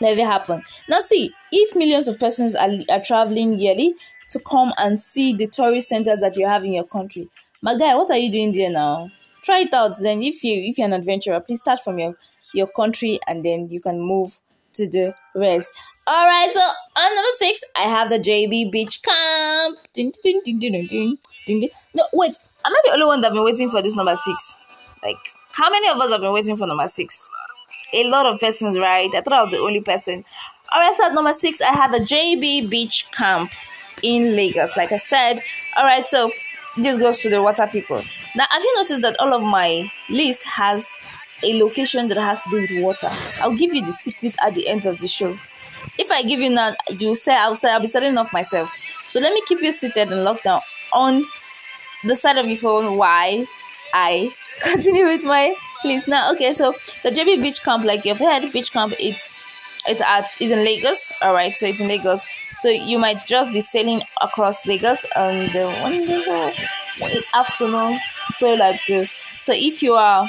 let 0.00 0.18
it 0.18 0.24
happen. 0.24 0.62
Now, 0.88 1.00
see, 1.00 1.32
if 1.52 1.76
millions 1.76 2.08
of 2.08 2.18
persons 2.18 2.54
are, 2.54 2.70
are 2.90 3.02
traveling 3.02 3.58
yearly 3.58 3.94
to 4.30 4.40
come 4.40 4.72
and 4.78 4.98
see 4.98 5.34
the 5.34 5.46
tourist 5.46 5.88
centers 5.88 6.20
that 6.20 6.36
you 6.36 6.46
have 6.46 6.64
in 6.64 6.72
your 6.72 6.86
country, 6.86 7.28
my 7.62 7.76
guy, 7.76 7.94
what 7.94 8.10
are 8.10 8.16
you 8.16 8.30
doing 8.30 8.52
there 8.52 8.70
now? 8.70 9.10
Try 9.42 9.60
it 9.60 9.74
out. 9.74 9.96
Then, 10.02 10.22
if 10.22 10.42
you 10.42 10.68
if 10.68 10.78
you're 10.78 10.86
an 10.86 10.92
adventurer, 10.92 11.40
please 11.40 11.60
start 11.60 11.80
from 11.80 11.98
your 11.98 12.16
your 12.52 12.66
country 12.66 13.20
and 13.26 13.44
then 13.44 13.68
you 13.70 13.80
can 13.80 14.00
move 14.00 14.38
to 14.74 14.88
the 14.88 15.14
rest. 15.34 15.72
All 16.06 16.26
right, 16.26 16.48
so 16.50 16.60
on 16.60 17.14
number 17.14 17.30
six, 17.38 17.62
I 17.76 17.82
have 17.82 18.08
the 18.08 18.18
JB 18.18 18.72
Beach 18.72 19.02
Camp. 19.02 19.78
No, 21.94 22.04
wait, 22.12 22.36
am 22.64 22.72
I 22.72 22.80
the 22.84 22.92
only 22.94 23.06
one 23.06 23.20
that's 23.20 23.34
been 23.34 23.44
waiting 23.44 23.68
for 23.68 23.82
this 23.82 23.94
number 23.94 24.16
six? 24.16 24.56
Like, 25.02 25.16
how 25.52 25.70
many 25.70 25.88
of 25.88 26.00
us 26.00 26.10
have 26.10 26.20
been 26.20 26.32
waiting 26.32 26.56
for 26.56 26.66
number 26.66 26.88
six? 26.88 27.30
A 27.92 28.04
lot 28.08 28.26
of 28.26 28.40
persons, 28.40 28.78
right? 28.78 29.12
I 29.14 29.20
thought 29.20 29.32
I 29.32 29.42
was 29.42 29.50
the 29.50 29.58
only 29.58 29.80
person. 29.80 30.24
All 30.72 30.80
right, 30.80 30.94
so 30.94 31.06
at 31.06 31.14
number 31.14 31.32
six, 31.32 31.60
I 31.60 31.72
have 31.72 31.92
the 31.92 31.98
JB 31.98 32.70
Beach 32.70 33.10
Camp 33.12 33.52
in 34.02 34.36
Lagos. 34.36 34.76
Like 34.76 34.92
I 34.92 34.96
said, 34.96 35.40
all 35.76 35.84
right, 35.84 36.06
so 36.06 36.30
this 36.76 36.96
goes 36.96 37.20
to 37.20 37.30
the 37.30 37.42
water 37.42 37.66
people. 37.66 38.00
Now, 38.36 38.46
have 38.50 38.62
you 38.62 38.74
noticed 38.76 39.02
that 39.02 39.18
all 39.18 39.34
of 39.34 39.42
my 39.42 39.90
list 40.08 40.44
has 40.44 40.96
a 41.42 41.62
location 41.62 42.08
that 42.08 42.16
has 42.16 42.42
to 42.44 42.50
do 42.50 42.60
with 42.60 42.82
water. 42.82 43.08
I'll 43.40 43.56
give 43.56 43.74
you 43.74 43.84
the 43.84 43.92
secret 43.92 44.36
at 44.42 44.54
the 44.54 44.68
end 44.68 44.86
of 44.86 44.98
the 44.98 45.08
show. 45.08 45.38
If 45.98 46.10
I 46.10 46.22
give 46.22 46.40
you 46.40 46.50
now, 46.50 46.72
you 46.98 47.14
say 47.14 47.36
I'll 47.36 47.54
say 47.54 47.72
I'll 47.72 47.80
be 47.80 47.86
setting 47.86 48.16
off 48.18 48.32
myself. 48.32 48.74
So 49.08 49.20
let 49.20 49.32
me 49.32 49.42
keep 49.46 49.60
you 49.60 49.72
seated 49.72 50.12
and 50.12 50.24
locked 50.24 50.44
down 50.44 50.60
on 50.92 51.24
the 52.04 52.16
side 52.16 52.38
of 52.38 52.46
your 52.46 52.56
phone 52.56 52.96
while 52.96 53.46
I 53.92 54.32
continue 54.60 55.06
with 55.06 55.24
my 55.24 55.54
list. 55.84 56.08
Now, 56.08 56.32
okay, 56.32 56.52
so 56.52 56.72
the 57.02 57.10
JB 57.10 57.42
Beach 57.42 57.62
Camp, 57.62 57.84
like 57.84 58.04
you've 58.04 58.18
heard, 58.18 58.52
Beach 58.52 58.72
Camp, 58.72 58.94
it's 58.98 59.28
it's 59.88 60.02
at 60.02 60.26
it's 60.40 60.52
in 60.52 60.64
Lagos. 60.64 61.12
All 61.22 61.32
right, 61.32 61.54
so 61.56 61.66
it's 61.66 61.80
in 61.80 61.88
Lagos. 61.88 62.26
So 62.58 62.68
you 62.68 62.98
might 62.98 63.20
just 63.26 63.52
be 63.52 63.60
sailing 63.60 64.02
across 64.20 64.66
Lagos 64.66 65.06
on 65.16 65.46
the 65.52 65.64
wonderful 65.82 66.52
afternoon, 67.34 67.98
so 68.36 68.54
like 68.54 68.80
this. 68.86 69.14
So 69.38 69.52
if 69.54 69.82
you 69.82 69.94
are 69.94 70.28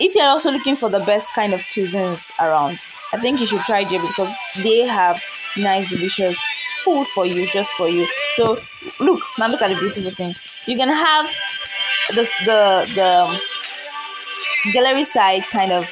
if 0.00 0.14
you're 0.14 0.26
also 0.26 0.50
looking 0.50 0.76
for 0.76 0.88
the 0.88 1.00
best 1.00 1.32
kind 1.34 1.52
of 1.52 1.60
cuisines 1.62 2.30
around, 2.40 2.78
I 3.12 3.18
think 3.18 3.40
you 3.40 3.46
should 3.46 3.60
try 3.60 3.84
JB 3.84 4.08
because 4.08 4.32
they 4.56 4.80
have 4.86 5.22
nice, 5.56 5.90
delicious 5.90 6.40
food 6.84 7.06
for 7.08 7.26
you, 7.26 7.48
just 7.50 7.72
for 7.72 7.88
you. 7.88 8.06
So 8.34 8.58
look, 9.00 9.20
now 9.38 9.48
look 9.48 9.62
at 9.62 9.70
the 9.70 9.78
beautiful 9.78 10.10
thing. 10.12 10.34
You 10.66 10.76
can 10.76 10.88
have 10.88 11.28
the 12.10 12.28
the 12.44 12.60
the 12.94 14.72
gallery 14.72 15.04
side 15.04 15.44
kind 15.50 15.72
of 15.72 15.86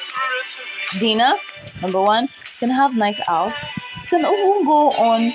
dinner. 0.99 1.33
Number 1.81 2.01
one, 2.01 2.23
you 2.25 2.57
can 2.59 2.69
have 2.69 2.95
night 2.95 3.19
out. 3.27 3.53
You 4.03 4.07
can 4.09 4.19
even 4.21 4.65
go 4.65 4.89
on 4.91 5.33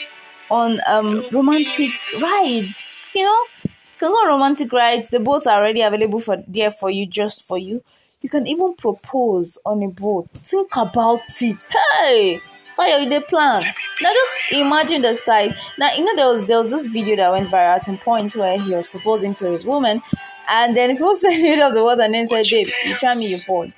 on 0.50 0.81
um 0.87 1.24
romantic 1.33 1.90
rides. 2.20 3.12
You 3.14 3.24
know, 3.24 3.40
you 3.64 3.70
can 3.98 4.11
go 4.11 4.14
on 4.14 4.29
romantic 4.29 4.72
rides. 4.72 5.09
The 5.11 5.20
boats 5.20 5.46
are 5.46 5.59
already 5.59 5.83
available 5.83 6.20
for 6.20 6.42
there 6.46 6.70
for 6.70 6.90
you, 6.90 7.07
just 7.07 7.46
for 7.46 7.59
you. 7.59 7.83
You 8.22 8.29
can 8.31 8.46
even 8.46 8.74
propose 8.74 9.59
on 9.64 9.83
a 9.83 9.88
boat. 9.88 10.31
Think 10.31 10.76
about 10.76 11.20
it. 11.40 11.66
Hey, 12.00 12.40
so 12.74 12.85
you 12.85 13.09
the 13.09 13.20
plan. 13.20 13.62
Now 14.02 14.12
just 14.12 14.35
imagine 14.52 15.02
the 15.02 15.16
sight. 15.16 15.55
Now 15.79 15.94
you 15.94 16.05
know 16.05 16.16
there 16.16 16.29
was 16.29 16.44
there 16.44 16.59
was 16.59 16.70
this 16.70 16.87
video 16.87 17.16
that 17.16 17.31
went 17.31 17.50
viral 17.50 17.76
at 17.76 17.83
some 17.83 17.98
point 17.98 18.35
where 18.37 18.61
he 18.61 18.74
was 18.74 18.88
proposing 18.88 19.35
to 19.35 19.50
his 19.50 19.64
woman, 19.64 20.02
and 20.48 20.76
then 20.76 20.96
he 20.96 21.02
was 21.02 21.22
in 21.24 21.31
the 21.37 21.42
middle 21.42 21.68
of 21.68 21.74
the 21.74 21.83
water 21.83 22.02
and 22.02 22.14
then 22.14 22.26
said, 22.26 22.46
"Babe, 22.50 22.68
you 22.87 22.94
try 22.96 23.14
me, 23.14 23.29
your 23.29 23.38
phone 23.38 23.72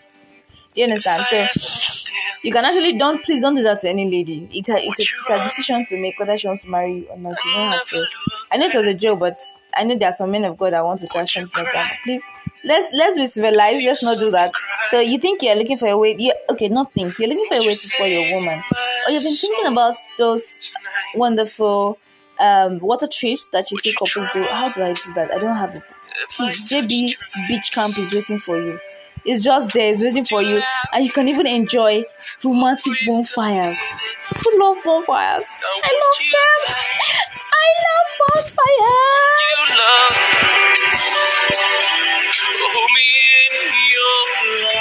Do 0.75 0.81
you 0.81 0.85
understand? 0.85 1.27
So 1.27 1.47
you 2.43 2.53
can 2.53 2.65
actually 2.65 2.97
don't 2.99 3.23
please 3.25 3.43
don't 3.43 3.55
do 3.55 3.63
that 3.65 3.81
to 3.81 3.89
any 3.89 4.11
lady. 4.11 4.49
It's 4.53 4.71
a 4.71 4.77
it's 4.79 5.01
a, 5.01 5.03
it's 5.03 5.31
a 5.31 5.43
decision 5.43 5.85
to 5.87 6.01
make 6.01 6.19
whether 6.19 6.37
she 6.37 6.47
wants 6.47 6.63
to 6.63 6.71
marry 6.71 7.01
you 7.01 7.07
or 7.09 7.19
not. 7.19 7.37
You 7.45 7.53
don't 7.55 7.73
have 7.73 7.85
to. 7.89 8.07
I 8.51 8.57
know 8.57 8.67
it 8.67 8.75
was 8.75 8.87
a 8.87 8.95
joke, 8.95 9.19
but 9.21 9.41
I 9.79 9.85
know 9.85 9.97
there 9.97 10.09
are 10.09 10.13
some 10.13 10.31
men 10.31 10.45
of 10.45 10.59
God 10.59 10.73
that 10.73 10.85
want 10.85 11.01
to 11.01 11.07
try 11.07 11.25
something 11.25 11.65
like 11.65 11.73
that. 11.73 11.99
Please 12.05 12.29
let's 12.65 12.93
let's 12.93 13.17
be 13.17 13.27
civilized. 13.27 13.85
Let's 13.85 14.03
not 14.03 14.19
do 14.19 14.31
that. 14.33 14.53
So 14.89 15.01
you 15.01 15.19
think 15.19 15.43
you're 15.43 15.57
looking 15.57 15.79
for 15.79 15.89
a 15.89 15.97
way? 15.97 16.17
You 16.19 16.35
okay? 16.51 16.69
Not 16.69 16.93
think. 16.93 17.19
You're 17.19 17.29
looking 17.29 17.47
for 17.49 17.55
a 17.55 17.61
way 17.61 17.75
to 17.75 17.75
spoil 17.75 18.07
your 18.09 18.35
woman, 18.35 18.63
or 19.07 19.13
you've 19.13 19.23
been 19.23 19.35
thinking 19.35 19.67
about 19.67 19.97
those 20.19 20.73
wonderful 21.15 21.99
um, 22.39 22.79
water 22.79 23.07
trips 23.07 23.49
that 23.49 23.71
you 23.71 23.77
see 23.79 23.93
couples 23.93 24.29
do. 24.33 24.43
How 24.43 24.69
do 24.71 24.83
I 24.83 24.93
do 24.93 25.13
that? 25.15 25.31
I 25.33 25.39
don't 25.39 25.57
have 25.57 25.75
it. 25.75 25.83
Please, 26.37 26.65
JB 26.65 27.17
Beach 27.49 27.71
Camp 27.73 27.97
is 27.99 28.13
waiting 28.13 28.39
for 28.39 28.61
you. 28.61 28.79
It's 29.25 29.43
just 29.45 29.73
there, 29.75 29.93
it's 29.93 30.01
waiting 30.01 30.25
for 30.25 30.43
you, 30.43 30.63
and 30.93 31.05
you 31.05 31.11
can 31.11 31.29
even 31.29 31.47
enjoy 31.47 32.05
romantic 32.43 32.95
bonfires. 33.07 33.79
I 33.79 34.57
love 34.59 34.79
bonfires. 34.85 35.47
I 35.85 36.01
love 36.01 36.27
them. 36.33 37.35
I 37.63 37.67
love 37.85 38.09
bonfires. 38.19 39.79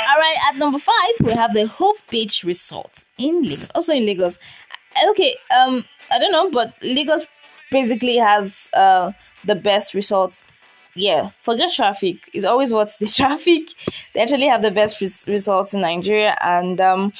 All 0.09 0.17
right, 0.17 0.37
at 0.49 0.55
number 0.57 0.79
five, 0.79 1.13
we 1.21 1.31
have 1.33 1.53
the 1.53 1.67
Hope 1.67 1.97
Beach 2.09 2.43
Resort 2.43 2.91
in 3.17 3.41
Lagos, 3.43 3.69
also 3.75 3.93
in 3.93 4.05
Lagos. 4.05 4.39
Okay, 5.11 5.35
um, 5.59 5.85
I 6.11 6.19
don't 6.19 6.31
know, 6.31 6.49
but 6.49 6.73
Lagos 6.81 7.27
basically 7.69 8.17
has 8.17 8.69
uh 8.73 9.11
the 9.43 9.55
best 9.55 9.93
resorts 9.93 10.43
yeah, 10.97 11.29
forget 11.43 11.71
traffic. 11.71 12.29
It's 12.33 12.45
always 12.45 12.73
what's 12.73 12.97
the 12.97 13.05
traffic. 13.15 13.67
They 14.13 14.21
actually 14.21 14.47
have 14.47 14.61
the 14.61 14.71
best 14.71 14.99
res- 14.99 15.25
results 15.27 15.73
in 15.73 15.81
Nigeria, 15.81 16.35
and 16.41 16.81
um, 16.81 17.13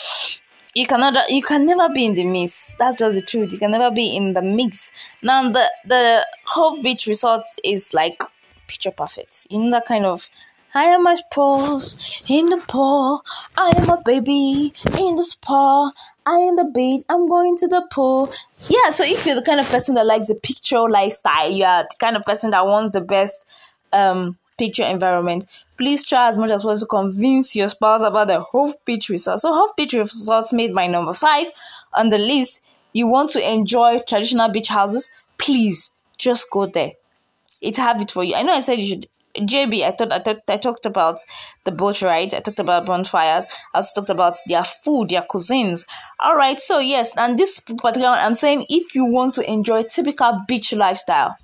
you 0.76 0.86
cannot, 0.86 1.30
you 1.30 1.42
can 1.42 1.66
never 1.66 1.90
be 1.94 2.06
in 2.06 2.16
the 2.16 2.24
mix. 2.24 2.76
That's 2.78 2.98
just 2.98 3.16
the 3.16 3.22
truth. 3.26 3.54
You 3.54 3.60
can 3.60 3.72
never 3.72 3.92
be 3.92 4.16
in 4.16 4.34
the 4.34 4.42
mix. 4.42 4.92
Now, 5.22 5.50
the 5.50 5.70
the 5.86 6.26
Cove 6.54 6.84
Beach 6.84 7.08
Resort 7.08 7.44
is 7.64 7.94
like 7.94 8.22
picture 8.68 8.92
perfect. 8.92 9.48
Know 9.52 9.72
that 9.72 9.86
kind 9.86 10.06
of. 10.06 10.30
I 10.76 10.84
am 10.84 11.04
my 11.04 11.16
pose 11.32 12.22
in 12.30 12.48
the 12.48 12.58
pool. 12.58 13.24
I 13.56 13.72
am 13.78 13.90
a 13.90 14.02
baby 14.04 14.74
in 15.00 15.16
the 15.16 15.24
spa. 15.24 15.90
I 16.26 16.36
am 16.36 16.58
the 16.58 16.66
beach. 16.66 17.04
I'm 17.10 17.26
going 17.26 17.56
to 17.58 17.68
the 17.68 17.88
pool. 17.90 18.32
Yeah, 18.70 18.90
so 18.92 19.04
if 19.04 19.26
you're 19.26 19.36
the 19.36 19.42
kind 19.42 19.60
of 19.62 19.68
person 19.70 19.96
that 19.96 20.06
likes 20.06 20.28
the 20.28 20.36
picture 20.36 20.82
lifestyle, 20.82 21.50
you 21.50 21.64
are 21.64 21.84
the 21.84 21.96
kind 22.00 22.18
of 22.18 22.24
person 22.24 22.52
that 22.52 22.68
wants 22.68 22.92
the 22.92 23.02
best 23.02 23.44
um 23.94 24.38
picture 24.58 24.84
environment, 24.84 25.46
please 25.78 26.06
try 26.06 26.28
as 26.28 26.38
much 26.38 26.52
as 26.52 26.64
possible 26.64 26.80
to 26.80 26.86
convince 26.86 27.56
your 27.56 27.68
spouse 27.68 28.02
about 28.02 28.28
the 28.28 28.42
Hove 28.42 28.74
Beach 28.86 29.10
Resort. 29.10 29.40
So 29.40 29.54
Hove 29.54 29.76
Beach 29.76 29.94
Resort 29.94 30.52
made 30.54 30.74
my 30.74 30.88
number 30.88 31.14
five 31.14 31.48
on 31.94 32.10
the 32.10 32.18
list. 32.18 32.62
You 32.94 33.08
want 33.08 33.30
to 33.32 33.52
enjoy 33.52 34.00
traditional 34.08 34.50
beach 34.50 34.70
houses? 34.70 35.10
Please 35.38 35.92
just 36.18 36.50
go 36.52 36.66
there. 36.66 36.94
It 37.62 37.78
have 37.78 38.02
it 38.02 38.12
for 38.12 38.24
you. 38.24 38.36
I 38.36 38.44
know 38.44 38.54
I 38.54 38.60
said 38.60 38.80
you 38.80 38.88
should 38.88 39.08
JB, 39.38 39.84
I 39.84 39.92
thought 39.92 40.12
I 40.12 40.20
thought 40.20 40.42
I 40.48 40.58
talked 40.58 40.86
about 40.86 41.20
the 41.64 41.72
boat 41.72 42.02
ride. 42.02 42.34
I 42.34 42.40
talked 42.40 42.60
about 42.60 42.86
bonfires. 42.86 43.46
I 43.74 43.78
also 43.78 44.02
talked 44.02 44.10
about 44.10 44.38
their 44.48 44.64
food, 44.64 45.10
their 45.10 45.22
cuisines. 45.22 45.86
All 46.20 46.36
right, 46.36 46.60
so 46.60 46.80
yes, 46.80 47.16
and 47.16 47.38
this 47.38 47.60
particular 47.60 48.10
one, 48.10 48.20
I'm 48.20 48.34
saying 48.34 48.66
if 48.70 48.96
you 48.96 49.06
want 49.06 49.36
to 49.36 49.50
enjoy 49.50 49.84
typical 49.84 50.42
beach 50.48 50.74
lifestyle, 50.74 51.38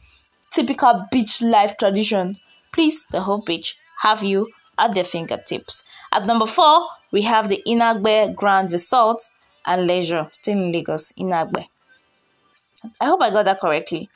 typical 0.52 1.06
beach 1.12 1.42
life 1.42 1.78
tradition, 1.78 2.38
please, 2.74 3.06
the 3.12 3.22
Hove 3.22 3.46
Beach 3.46 3.78
have 4.02 4.24
you 4.24 4.50
at 4.78 4.94
their 4.94 5.04
fingertips. 5.04 5.84
At 6.12 6.26
number 6.26 6.46
four, 6.46 6.88
we 7.12 7.22
have 7.22 7.48
the 7.48 7.62
Inagbe 7.66 8.36
Grand 8.36 8.72
Resort 8.72 9.30
and 9.66 9.88
Leisure, 9.88 10.28
still 10.34 10.58
in 10.58 10.72
Lagos, 10.72 11.14
Inagbe. 11.14 11.68
I 13.00 13.06
hope 13.06 13.22
I 13.22 13.30
got 13.30 13.46
that 13.46 13.60
correctly. 13.62 14.10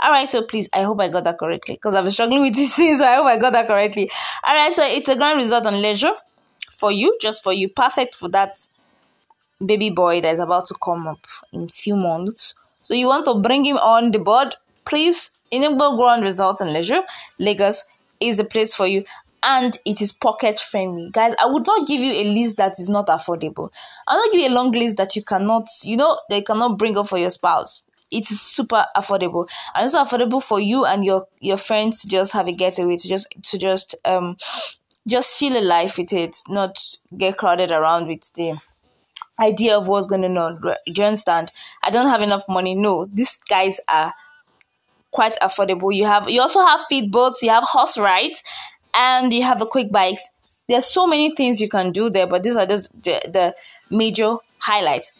All 0.00 0.10
right, 0.10 0.28
so 0.28 0.42
please, 0.42 0.68
I 0.72 0.82
hope 0.82 1.00
I 1.00 1.08
got 1.08 1.24
that 1.24 1.38
correctly 1.38 1.74
because 1.74 1.94
I've 1.94 2.04
been 2.04 2.12
struggling 2.12 2.42
with 2.42 2.54
this 2.54 2.74
thing, 2.76 2.96
so 2.96 3.04
I 3.04 3.16
hope 3.16 3.26
I 3.26 3.36
got 3.36 3.52
that 3.52 3.66
correctly. 3.66 4.10
All 4.46 4.54
right, 4.54 4.72
so 4.72 4.84
it's 4.84 5.08
a 5.08 5.16
grand 5.16 5.38
resort 5.38 5.66
on 5.66 5.80
leisure 5.80 6.12
for 6.70 6.90
you, 6.90 7.16
just 7.20 7.44
for 7.44 7.52
you, 7.52 7.68
perfect 7.68 8.14
for 8.14 8.28
that 8.30 8.66
baby 9.64 9.90
boy 9.90 10.20
that 10.20 10.34
is 10.34 10.40
about 10.40 10.66
to 10.66 10.74
come 10.82 11.06
up 11.06 11.26
in 11.52 11.68
few 11.68 11.96
months. 11.96 12.54
So 12.82 12.94
you 12.94 13.06
want 13.06 13.24
to 13.26 13.34
bring 13.34 13.64
him 13.64 13.76
on 13.78 14.10
the 14.10 14.18
board, 14.18 14.56
please. 14.84 15.30
Inagbe 15.52 15.96
Grand 15.96 16.24
Resort 16.24 16.60
and 16.60 16.72
Leisure, 16.72 17.02
Lagos 17.38 17.84
is 18.20 18.38
a 18.38 18.44
place 18.44 18.74
for 18.74 18.86
you 18.86 19.04
and 19.44 19.78
it 19.84 20.00
is 20.00 20.10
pocket 20.10 20.58
friendly. 20.58 21.10
Guys, 21.10 21.34
I 21.38 21.46
would 21.46 21.66
not 21.66 21.86
give 21.86 22.00
you 22.00 22.12
a 22.12 22.24
list 22.24 22.56
that 22.56 22.78
is 22.78 22.88
not 22.88 23.08
affordable. 23.08 23.70
I'll 24.08 24.18
not 24.18 24.32
give 24.32 24.40
you 24.40 24.48
a 24.48 24.54
long 24.54 24.72
list 24.72 24.96
that 24.96 25.14
you 25.14 25.22
cannot, 25.22 25.68
you 25.82 25.96
know, 25.96 26.18
they 26.30 26.40
cannot 26.40 26.78
bring 26.78 26.96
up 26.96 27.08
for 27.08 27.18
your 27.18 27.30
spouse. 27.30 27.82
It 28.10 28.30
is 28.30 28.40
super 28.40 28.86
affordable. 28.96 29.48
And 29.74 29.84
it's 29.84 29.94
affordable 29.94 30.42
for 30.42 30.60
you 30.60 30.84
and 30.86 31.04
your 31.04 31.26
your 31.40 31.56
friends 31.56 32.02
to 32.02 32.08
just 32.08 32.32
have 32.32 32.48
a 32.48 32.52
getaway 32.52 32.96
to 32.96 33.08
just 33.08 33.26
to 33.42 33.58
just 33.58 33.94
um 34.04 34.36
just 35.06 35.38
feel 35.38 35.58
alive 35.58 35.96
with 35.98 36.12
it, 36.12 36.36
not 36.48 36.78
get 37.16 37.36
crowded 37.36 37.70
around 37.70 38.06
with 38.06 38.32
the 38.34 38.58
idea 39.38 39.76
of 39.76 39.88
what's 39.88 40.06
going 40.06 40.24
on. 40.38 40.60
Do 40.60 40.74
you 40.86 41.04
understand? 41.04 41.52
I 41.82 41.90
don't 41.90 42.06
have 42.06 42.22
enough 42.22 42.44
money. 42.48 42.74
No, 42.74 43.06
these 43.06 43.36
guys 43.48 43.80
are 43.92 44.14
quite 45.14 45.36
affordable. 45.40 45.94
You 45.94 46.04
have 46.04 46.28
you 46.28 46.40
also 46.40 46.60
have 46.66 46.80
feed 46.88 47.10
boats, 47.10 47.42
you 47.42 47.50
have 47.50 47.64
horse 47.64 47.96
rides, 47.96 48.42
and 48.92 49.32
you 49.32 49.42
have 49.44 49.58
the 49.58 49.66
quick 49.66 49.90
bikes. 49.90 50.28
There's 50.68 50.86
so 50.86 51.06
many 51.06 51.34
things 51.34 51.60
you 51.60 51.68
can 51.68 51.92
do 51.92 52.10
there, 52.10 52.26
but 52.26 52.42
these 52.42 52.56
are 52.56 52.66
just 52.66 52.90
the, 53.02 53.20
the 53.32 53.54
major 53.90 54.36
highlights. 54.58 55.12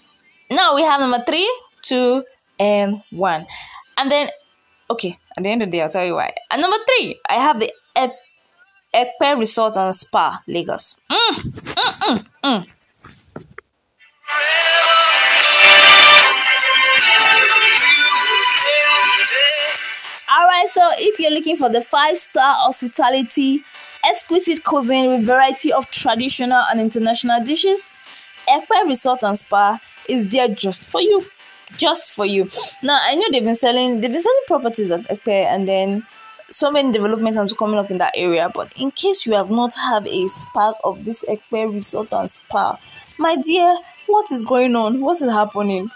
Now 0.51 0.75
we 0.75 0.83
have 0.83 1.01
number 1.01 1.23
three, 1.27 1.49
two, 1.83 2.25
and 2.59 3.03
one. 3.11 3.47
And 3.97 4.11
then, 4.11 4.31
okay, 4.91 5.19
at 5.37 5.43
the 5.43 5.51
end 5.51 5.63
of 5.63 5.71
the 5.71 5.79
day, 5.79 5.83
I'll 5.83 5.91
tell 5.91 6.05
you 6.05 6.15
why. 6.15 6.33
And 6.51 6.63
number 6.63 6.79
three, 6.87 7.21
I 7.29 7.35
have 7.35 7.61
the 7.61 7.71
Ep- 7.95 8.19
Epe 8.93 9.39
Resort 9.39 9.77
and 9.77 9.95
Spa, 9.95 10.43
Lagos. 10.49 11.01
Mm, 11.11 11.35
mm, 11.37 11.93
mm, 12.01 12.25
mm. 12.43 12.67
Alright, 20.37 20.69
so 20.69 20.91
if 20.97 21.21
you're 21.21 21.31
looking 21.31 21.57
for 21.57 21.69
the 21.69 21.81
five 21.81 22.19
star 22.19 22.57
hospitality, 22.57 23.63
exquisite 24.05 24.65
cuisine 24.65 25.09
with 25.11 25.25
variety 25.25 25.73
of 25.73 25.89
traditional 25.93 26.65
and 26.71 26.81
international 26.81 27.41
dishes, 27.45 27.87
Ekpe 28.49 28.89
Resort 28.89 29.23
and 29.23 29.39
Spa 29.39 29.79
is 30.09 30.27
there 30.29 30.49
just 30.49 30.85
for 30.87 31.01
you. 31.01 31.25
Just 31.77 32.13
for 32.13 32.27
you. 32.27 32.49
Now 32.83 32.99
I 33.01 33.15
know 33.15 33.27
they've 33.31 33.45
been 33.45 33.55
selling 33.55 34.01
they've 34.01 34.11
been 34.11 34.21
selling 34.21 34.43
properties 34.49 34.91
at 34.91 35.03
Ekpe 35.03 35.29
and 35.29 35.69
then 35.69 36.05
so 36.51 36.71
many 36.71 36.91
development 36.91 37.37
are 37.37 37.47
coming 37.49 37.79
up 37.79 37.93
in 37.93 37.99
that 37.99 38.15
area. 38.17 38.51
But 38.53 38.73
in 38.77 38.91
case 38.91 39.27
you 39.27 39.35
have 39.35 39.51
not 39.51 39.75
have 39.77 40.05
a 40.05 40.27
spark 40.27 40.77
of 40.83 41.05
this 41.05 41.25
Ekpe 41.29 41.73
Resort 41.73 42.13
and 42.13 42.29
Spa, 42.29 42.77
my 43.19 43.37
dear, 43.37 43.77
what 44.09 44.33
is 44.33 44.43
going 44.43 44.75
on? 44.75 45.01
What 45.01 45.23
is 45.23 45.31
happening? 45.31 45.91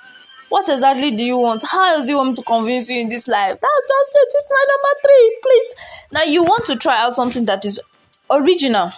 What 0.48 0.68
exactly 0.68 1.11
do 1.11 1.24
you 1.24 1.37
want? 1.38 1.62
How 1.70 1.94
else 1.94 2.06
do 2.06 2.12
you 2.12 2.16
want 2.16 2.30
me 2.30 2.34
to 2.37 2.42
convince 2.42 2.88
you 2.88 3.00
in 3.00 3.08
this 3.08 3.28
life? 3.28 3.58
That's 3.61 3.87
just 3.88 4.12
it. 4.14 4.28
It's 4.30 4.50
my 4.50 4.66
number 4.68 5.00
three, 5.02 5.38
please. 5.42 5.74
Now 6.12 6.22
you 6.22 6.42
want 6.42 6.64
to 6.66 6.76
try 6.76 6.98
out 7.02 7.14
something 7.14 7.44
that 7.44 7.64
is 7.64 7.80
original 8.30 8.92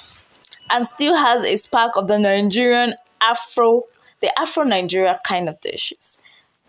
and 0.70 0.86
still 0.86 1.16
has 1.16 1.44
a 1.44 1.56
spark 1.56 1.96
of 1.96 2.06
the 2.08 2.18
Nigerian 2.18 2.94
Afro, 3.20 3.84
the 4.20 4.38
Afro 4.38 4.62
Nigeria 4.62 5.20
kind 5.24 5.48
of 5.48 5.60
dishes. 5.60 6.18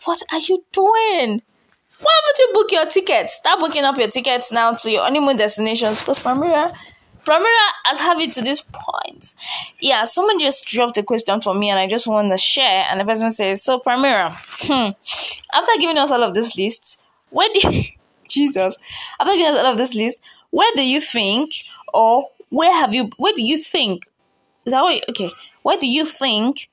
What 0.06 0.22
are 0.32 0.40
you 0.40 0.64
doing? 0.72 1.42
Why 2.00 2.12
haven't 2.24 2.40
you 2.40 2.50
booked 2.54 2.72
your 2.72 2.86
tickets? 2.88 3.36
Start 3.36 3.60
booking 3.60 3.84
up 3.84 3.98
your 3.98 4.08
tickets 4.08 4.52
now 4.52 4.74
to 4.74 4.92
your 4.92 5.04
honeymoon 5.04 5.38
destinations 5.38 6.00
because 6.00 6.18
Primera 6.20 6.74
Primera 7.26 7.68
has 7.86 8.00
have 8.00 8.20
it 8.20 8.34
to 8.34 8.42
this 8.42 8.62
point. 8.62 9.36
Yeah, 9.80 10.06
someone 10.06 10.40
just 10.40 10.66
dropped 10.66 10.98
a 10.98 11.04
question 11.04 11.42
for 11.42 11.54
me 11.54 11.70
and 11.70 11.80
I 11.80 11.88
just 11.88 12.08
want 12.08 12.30
to 12.32 12.38
share. 12.38 12.86
And 12.90 13.00
the 13.00 13.06
person 13.06 13.32
says, 13.32 13.64
So, 13.64 13.80
Primera, 13.80 14.32
hmm, 14.68 14.92
after 15.54 15.72
giving 15.80 15.98
us 15.98 16.12
all 16.12 16.24
of 16.24 16.34
this 16.34 16.56
list, 16.58 17.02
where 17.30 17.50
do 17.54 17.72
Jesus, 18.30 18.78
after 19.20 19.34
giving 19.34 19.54
us 19.54 19.58
all 19.58 19.72
of 19.72 19.78
this 19.78 19.94
list, 19.94 20.20
where 20.50 20.72
do 20.76 20.84
you 20.84 21.02
think, 21.02 21.52
or 21.94 22.30
where 22.50 22.74
have 22.74 22.96
you, 22.96 23.10
where 23.18 23.34
do 23.34 23.44
you 23.44 23.58
think, 23.58 24.06
is 24.66 24.74
that 24.74 24.84
way? 24.84 25.02
Okay, 25.10 25.32
where 25.64 25.78
do 25.78 25.88
you 25.88 26.06
think 26.06 26.70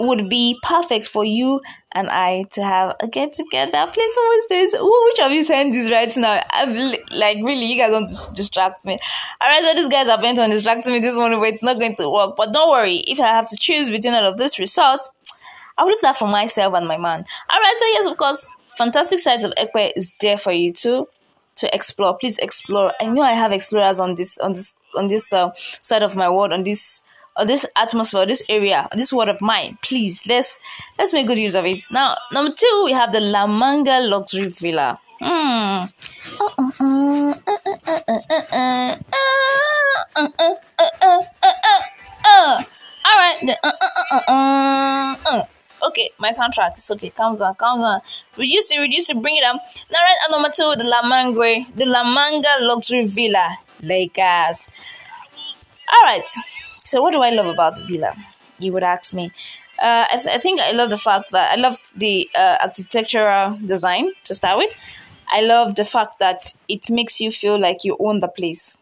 would 0.00 0.28
be 0.30 0.58
perfect 0.62 1.06
for 1.06 1.24
you 1.24 1.60
and 1.92 2.08
I 2.08 2.44
to 2.50 2.62
have 2.62 2.96
a 3.00 3.08
get 3.08 3.34
together. 3.34 3.90
Please, 3.92 4.14
someone 4.14 4.48
says, 4.48 4.74
Ooh, 4.74 5.04
which 5.06 5.20
of 5.20 5.32
you 5.32 5.44
send 5.44 5.74
this 5.74 5.90
right 5.90 6.14
now? 6.16 6.40
I'm 6.50 6.74
like, 7.10 7.38
really, 7.38 7.66
you 7.66 7.78
guys 7.78 7.92
want 7.92 8.08
to 8.08 8.34
distract 8.34 8.86
me. 8.86 8.98
Alright, 9.42 9.64
so 9.64 9.74
these 9.74 9.88
guys 9.88 10.08
are 10.08 10.20
bent 10.20 10.38
on 10.38 10.50
distracting 10.50 10.92
me 10.92 11.00
this 11.00 11.16
morning, 11.16 11.40
but 11.40 11.48
it's 11.48 11.62
not 11.62 11.78
going 11.78 11.94
to 11.96 12.08
work. 12.08 12.36
But 12.36 12.52
don't 12.52 12.70
worry, 12.70 12.98
if 12.98 13.18
I 13.20 13.28
have 13.28 13.48
to 13.50 13.56
choose 13.58 13.90
between 13.90 14.14
all 14.14 14.24
of 14.24 14.38
these 14.38 14.58
results, 14.58 15.10
I 15.76 15.82
will 15.82 15.90
leave 15.90 16.00
that 16.02 16.16
for 16.16 16.28
myself 16.28 16.74
and 16.74 16.86
my 16.86 16.96
man. 16.96 17.24
Alright, 17.52 17.76
so 17.76 17.86
yes, 17.86 18.06
of 18.06 18.16
course, 18.16 18.48
fantastic 18.68 19.18
sites 19.18 19.44
of 19.44 19.52
Ekpe 19.58 19.92
is 19.96 20.12
there 20.20 20.36
for 20.36 20.52
you 20.52 20.72
too 20.72 21.08
to 21.56 21.74
explore. 21.74 22.16
Please 22.16 22.38
explore. 22.38 22.92
I 23.00 23.06
know 23.06 23.22
I 23.22 23.32
have 23.32 23.52
explorers 23.52 23.98
on 24.00 24.14
this 24.14 24.38
on 24.38 24.52
this 24.52 24.76
on 24.94 25.08
this 25.08 25.32
uh, 25.32 25.50
side 25.54 26.02
of 26.02 26.16
my 26.16 26.28
world 26.28 26.52
on 26.52 26.62
this 26.62 27.02
or 27.36 27.44
this 27.44 27.66
atmosphere, 27.76 28.26
this 28.26 28.42
area, 28.48 28.88
this 28.96 29.12
word 29.12 29.28
of 29.28 29.40
mine. 29.40 29.78
Please, 29.82 30.26
let's 30.28 30.58
let's 30.98 31.12
make 31.12 31.26
good 31.26 31.38
use 31.38 31.54
of 31.54 31.64
it. 31.64 31.84
Now, 31.90 32.16
number 32.32 32.52
two, 32.52 32.82
we 32.84 32.92
have 32.92 33.12
the 33.12 33.20
La 33.20 33.46
Manga 33.46 34.00
Luxury 34.00 34.48
Villa. 34.48 34.98
Hmm. 35.20 35.84
All 43.04 43.16
right. 43.16 43.58
Okay, 45.82 46.10
my 46.18 46.30
soundtrack 46.30 46.76
is 46.76 46.90
okay. 46.90 47.10
Calm 47.10 47.36
down, 47.36 47.54
calm 47.54 47.80
down. 47.80 48.00
Reduce 48.36 48.70
it, 48.72 48.78
reduce 48.78 49.08
it, 49.10 49.20
bring 49.20 49.36
it 49.36 49.44
up. 49.44 49.56
Now, 49.90 50.00
right 50.00 50.16
at 50.24 50.30
number 50.30 50.50
two, 50.50 50.74
the 50.76 50.84
La 50.84 51.02
Manga, 51.06 51.64
the 51.74 51.86
La 51.86 52.04
Manga 52.04 52.48
Luxury 52.60 53.06
Villa, 53.06 53.56
Lagos. 53.82 54.68
All 55.88 56.02
right. 56.04 56.24
So, 56.84 57.02
what 57.02 57.12
do 57.12 57.20
I 57.20 57.30
love 57.30 57.46
about 57.46 57.76
the 57.76 57.84
villa? 57.84 58.14
You 58.58 58.72
would 58.72 58.82
ask 58.82 59.14
me. 59.14 59.32
Uh, 59.78 60.04
I, 60.12 60.16
th- 60.16 60.36
I, 60.36 60.38
think 60.38 60.60
I 60.60 60.72
love 60.72 60.90
the 60.90 60.98
fact 60.98 61.30
that 61.30 61.52
I 61.52 61.60
love 61.60 61.76
the 61.96 62.28
uh, 62.38 62.58
architectural 62.62 63.58
design 63.64 64.10
to 64.24 64.34
start 64.34 64.58
with. 64.58 64.76
I 65.32 65.40
love 65.40 65.74
the 65.74 65.86
fact 65.86 66.18
that 66.18 66.52
it 66.68 66.90
makes 66.90 67.20
you 67.20 67.30
feel 67.30 67.58
like 67.58 67.84
you 67.84 67.96
own 67.98 68.20
the 68.20 68.28
place. 68.28 68.76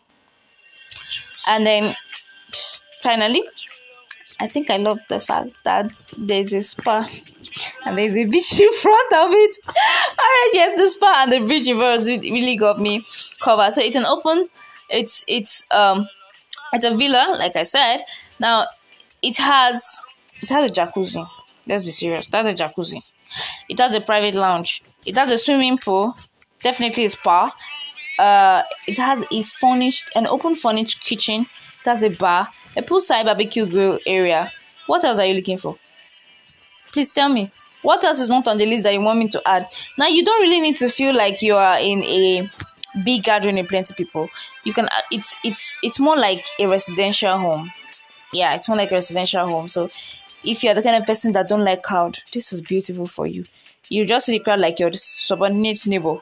And 1.47 1.65
then 1.65 1.95
finally, 3.01 3.43
I 4.41 4.47
think 4.47 4.71
I 4.71 4.77
love 4.77 4.99
the 5.09 5.21
fact 5.21 5.65
that 5.65 5.91
there's 6.17 6.53
a 6.53 6.63
spa 6.63 7.09
and 7.85 7.99
there's 7.99 8.17
a 8.17 8.25
beach 8.25 8.59
in 8.61 8.73
front 8.73 9.13
of 9.13 9.31
it. 9.33 9.57
All 9.67 9.75
right, 10.19 10.51
yes, 10.55 10.79
the 10.79 10.89
spa 10.89 11.25
and 11.25 11.33
the 11.33 11.47
beach 11.47 11.69
in 11.69 11.77
front 11.77 12.07
really 12.07 12.57
got 12.57 12.81
me 12.81 13.05
covered. 13.41 13.73
So 13.73 13.83
it's 13.83 13.97
an 13.97 14.07
open, 14.07 14.49
it's 14.89 15.25
it's 15.27 15.67
um 15.71 16.09
it's 16.73 16.85
a 16.85 16.97
villa, 16.97 17.35
like 17.39 17.57
I 17.57 17.63
said. 17.63 18.01
Now, 18.41 18.67
it 19.23 19.37
has 19.39 20.03
it 20.43 20.49
has 20.51 20.71
a 20.71 20.73
jacuzzi. 20.73 21.29
Let's 21.67 21.83
be 21.83 21.91
serious. 21.91 22.29
That's 22.29 22.49
a 22.49 22.55
jacuzzi. 22.55 23.03
It 23.69 23.79
has 23.79 23.95
a 23.95 24.01
private 24.01 24.35
lounge. 24.35 24.83
It 25.05 25.17
has 25.17 25.31
a 25.31 25.39
swimming 25.39 25.79
pool. 25.79 26.15
Definitely 26.63 27.05
a 27.05 27.11
spa. 27.11 27.55
Uh, 28.19 28.63
it 28.87 28.97
has 28.97 29.23
a 29.31 29.43
furnished, 29.43 30.11
an 30.17 30.27
open 30.27 30.55
furnished 30.55 31.01
kitchen. 31.03 31.43
It 31.43 31.85
has 31.85 32.03
a 32.03 32.09
bar, 32.09 32.49
a 32.77 32.83
poolside 32.83 33.25
barbecue 33.25 33.67
grill 33.67 33.99
area. 34.07 34.51
What 34.87 35.05
else 35.05 35.19
are 35.19 35.27
you 35.27 35.35
looking 35.35 35.59
for? 35.59 35.79
Please 36.93 37.13
tell 37.13 37.29
me. 37.29 37.51
What 37.83 38.03
else 38.03 38.19
is 38.19 38.29
not 38.29 38.49
on 38.49 38.57
the 38.57 38.67
list 38.67 38.83
that 38.85 38.93
you 38.93 39.01
want 39.01 39.21
me 39.21 39.29
to 39.29 39.43
add? 39.47 39.69
Now, 39.97 40.09
you 40.09 40.25
don't 40.25 40.43
really 40.43 40.61
need 40.61 40.77
to 40.77 40.89
feel 40.89 41.15
like 41.15 41.43
you 41.43 41.55
are 41.55 41.79
in 41.79 42.03
a 42.03 42.49
big 43.05 43.23
gathering 43.25 43.59
of 43.59 43.69
plenty 43.69 43.95
people. 43.95 44.29
You 44.65 44.73
can 44.73 44.87
uh, 44.87 45.03
it's 45.11 45.37
it's 45.45 45.77
it's 45.83 45.99
more 45.99 46.17
like 46.17 46.45
a 46.59 46.67
residential 46.67 47.39
home. 47.39 47.73
Yeah 48.33 48.55
it's 48.55 48.69
more 48.69 48.77
like 48.77 48.93
a 48.93 48.97
residential 48.97 49.47
home. 49.47 49.69
So 49.69 49.91
if 50.45 50.63
you're 50.63 50.75
the 50.75 50.83
kind 50.83 50.97
of 50.97 51.05
person 51.05 51.33
that 51.33 51.49
don't 51.49 51.65
like 51.65 51.83
crowd 51.83 52.19
this 52.33 52.53
is 52.53 52.63
beautiful 52.63 53.07
for 53.07 53.27
you. 53.27 53.45
You 53.89 54.05
just 54.05 54.27
see 54.27 54.33
the 54.33 54.45
crowd 54.45 54.61
like 54.61 54.79
your 54.79 54.93
subordinate 54.93 55.87
neighbor. 55.87 56.19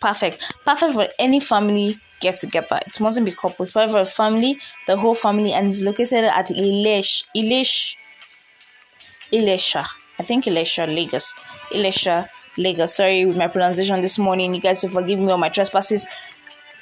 Perfect. 0.00 0.54
Perfect 0.64 0.92
for 0.94 1.08
any 1.18 1.40
family 1.40 2.00
get 2.20 2.36
together. 2.36 2.80
It 2.86 3.00
mustn't 3.00 3.26
be 3.26 3.32
couples. 3.32 3.70
Perfect 3.70 3.92
for 3.92 4.00
a 4.00 4.04
family 4.04 4.58
the 4.86 4.96
whole 4.96 5.14
family 5.14 5.52
and 5.52 5.66
it's 5.66 5.82
located 5.82 6.24
at 6.24 6.48
Ilesh 6.48 7.24
Ilesh 7.36 7.96
Ilesha. 9.32 9.86
I 10.18 10.22
think 10.22 10.44
Ilesha 10.44 10.86
Lagos. 10.86 11.34
Ilesha 11.70 12.28
Lagos. 12.56 12.94
Sorry 12.94 13.24
with 13.24 13.36
my 13.36 13.46
pronunciation 13.46 14.00
this 14.00 14.18
morning. 14.18 14.54
You 14.54 14.60
guys 14.60 14.84
forgive 14.84 15.18
me 15.18 15.30
all 15.30 15.38
my 15.38 15.48
trespasses. 15.48 16.06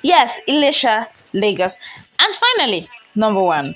Yes, 0.03 0.41
Elisha, 0.47 1.09
Lagos. 1.33 1.77
And 2.21 2.35
finally, 2.35 2.89
number 3.15 3.43
one. 3.43 3.75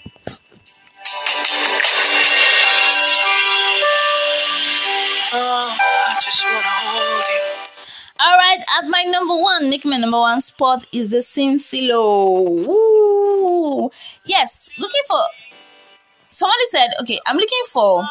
All 8.25 8.37
right, 8.37 8.59
at 8.79 8.89
my 8.89 9.03
number 9.05 9.37
one, 9.37 9.69
make 9.69 9.85
my 9.85 9.97
number 9.97 10.19
one 10.19 10.41
spot 10.41 10.87
is 10.93 11.11
the 11.11 11.19
Sinsilo. 11.19 12.67
Woo! 12.67 13.91
Yes, 14.27 14.71
looking 14.79 15.03
for. 15.09 15.21
Somebody 16.29 16.67
said, 16.67 16.89
okay, 17.01 17.19
I'm 17.27 17.37
looking 17.37 17.63
for 17.73 18.07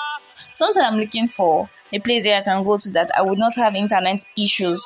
Said 0.54 0.84
I'm 0.84 1.00
looking 1.00 1.28
for 1.28 1.70
a 1.94 2.00
place 2.00 2.26
where 2.26 2.40
I 2.40 2.44
can 2.44 2.64
go 2.64 2.78
to 2.78 2.92
that 2.92 3.12
I 3.18 3.22
would 3.22 3.40
not 3.40 3.56
have 3.56 3.76
internet 3.76 4.24
issues. 4.38 4.86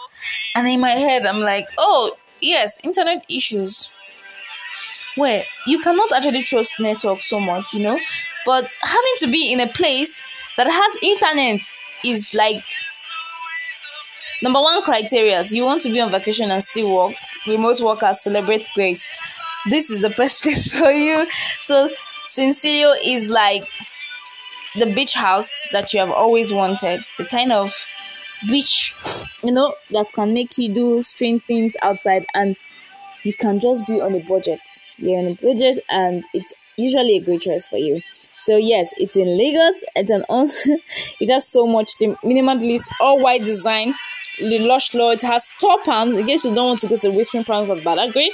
And 0.55 0.67
in 0.67 0.79
my 0.79 0.91
head, 0.91 1.25
I'm 1.25 1.41
like, 1.41 1.67
oh, 1.77 2.15
yes, 2.41 2.79
internet 2.83 3.25
issues. 3.29 3.89
Where 5.17 5.43
you 5.65 5.79
cannot 5.79 6.11
actually 6.11 6.43
trust 6.43 6.79
network 6.79 7.21
so 7.21 7.39
much, 7.39 7.73
you 7.73 7.79
know? 7.79 7.97
But 8.45 8.69
having 8.81 9.13
to 9.19 9.27
be 9.27 9.51
in 9.51 9.59
a 9.59 9.67
place 9.67 10.21
that 10.57 10.67
has 10.67 10.97
internet 11.01 11.61
is 12.03 12.33
like 12.33 12.63
number 14.43 14.61
one 14.61 14.81
criteria. 14.81 15.43
You 15.43 15.65
want 15.65 15.81
to 15.83 15.89
be 15.89 16.01
on 16.01 16.11
vacation 16.11 16.51
and 16.51 16.63
still 16.63 16.93
work. 16.93 17.15
Remote 17.47 17.79
workers 17.81 18.21
celebrate 18.21 18.67
grace. 18.73 19.07
This 19.69 19.89
is 19.89 20.01
the 20.01 20.09
best 20.11 20.43
place 20.43 20.77
for 20.77 20.91
you. 20.91 21.27
So 21.61 21.89
Cincillo 22.25 22.93
is 23.03 23.29
like 23.29 23.63
the 24.77 24.85
beach 24.85 25.13
house 25.13 25.67
that 25.71 25.93
you 25.93 25.99
have 25.99 26.11
always 26.11 26.53
wanted. 26.53 27.03
The 27.17 27.25
kind 27.25 27.51
of 27.51 27.73
beach, 28.47 28.93
you 29.43 29.51
know, 29.51 29.75
that 29.91 30.11
can 30.13 30.33
make 30.33 30.57
you 30.57 30.73
do 30.73 31.03
strange 31.03 31.43
things 31.43 31.75
outside 31.81 32.25
and 32.33 32.55
you 33.23 33.33
can 33.33 33.59
just 33.59 33.87
be 33.87 33.99
on 34.01 34.13
a 34.13 34.19
budget. 34.19 34.61
You're 34.97 35.19
on 35.19 35.25
a 35.27 35.33
budget 35.35 35.79
and 35.89 36.23
it's 36.33 36.53
usually 36.77 37.17
a 37.17 37.21
great 37.21 37.41
choice 37.41 37.65
for 37.67 37.77
you. 37.77 38.01
So 38.41 38.57
yes, 38.57 38.93
it's 38.97 39.15
in 39.15 39.37
Lagos. 39.37 39.83
It's 39.95 40.11
an 40.11 40.23
it 41.19 41.31
has 41.31 41.47
so 41.47 41.65
much 41.65 41.97
the 41.97 42.09
minimalist 42.23 42.87
all 42.99 43.19
white 43.19 43.43
design. 43.43 43.95
The 44.37 44.59
lush 44.59 44.89
floor. 44.89 45.13
It 45.13 45.21
has 45.21 45.49
top 45.61 45.85
palms. 45.85 46.15
In 46.15 46.27
case 46.27 46.43
you 46.43 46.53
don't 46.53 46.67
want 46.67 46.79
to 46.79 46.87
go 46.87 46.97
to 46.97 47.07
the 47.07 47.13
Whispering 47.13 47.45
Palms 47.45 47.69
of 47.69 47.79
Badagry, 47.79 48.27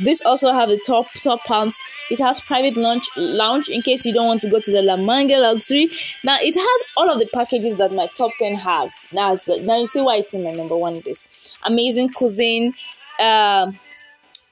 this 0.00 0.22
also 0.22 0.52
have 0.52 0.68
the 0.68 0.80
top 0.86 1.06
top 1.14 1.44
palms. 1.44 1.80
It 2.10 2.18
has 2.20 2.40
private 2.40 2.76
lounge 2.76 3.08
lounge 3.16 3.68
in 3.68 3.82
case 3.82 4.04
you 4.04 4.12
don't 4.12 4.26
want 4.26 4.40
to 4.40 4.50
go 4.50 4.60
to 4.60 4.70
the 4.70 4.82
La 4.82 4.96
Manga 4.96 5.38
luxury. 5.38 5.88
Now 6.24 6.38
it 6.40 6.54
has 6.54 6.88
all 6.96 7.10
of 7.10 7.18
the 7.18 7.28
packages 7.32 7.76
that 7.76 7.92
my 7.92 8.06
top 8.16 8.32
ten 8.38 8.54
has. 8.54 8.92
Now 9.12 9.32
it's 9.32 9.46
now 9.48 9.76
you 9.76 9.86
see 9.86 10.00
why 10.00 10.16
it's 10.16 10.34
in 10.34 10.44
my 10.44 10.52
number 10.52 10.76
one 10.76 11.00
list. 11.04 11.56
Amazing 11.64 12.10
cuisine. 12.10 12.74
Uh, 13.18 13.72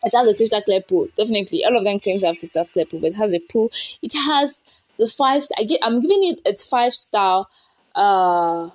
it 0.05 0.15
has 0.15 0.29
a 0.29 0.35
crystal 0.35 0.63
clear 0.63 0.83
pool. 0.83 1.09
Definitely, 1.17 1.65
all 1.65 1.77
of 1.77 1.85
them 1.85 1.99
claims 2.01 2.23
have 2.25 2.39
crystal 2.39 2.65
clear 2.65 2.87
pool, 2.87 3.01
but 3.01 3.13
it 3.13 3.17
has 3.17 3.35
a 3.35 3.41
pool. 3.41 3.71
It 4.03 4.13
has 4.15 4.63
the 4.99 5.09
five. 5.09 5.43
I 5.59 5.65
get. 5.65 5.81
I'm 5.83 6.01
giving 6.01 6.25
it 6.25 6.41
its 6.45 6.67
five 6.67 6.93
star. 6.93 7.47
Uh, 7.95 8.71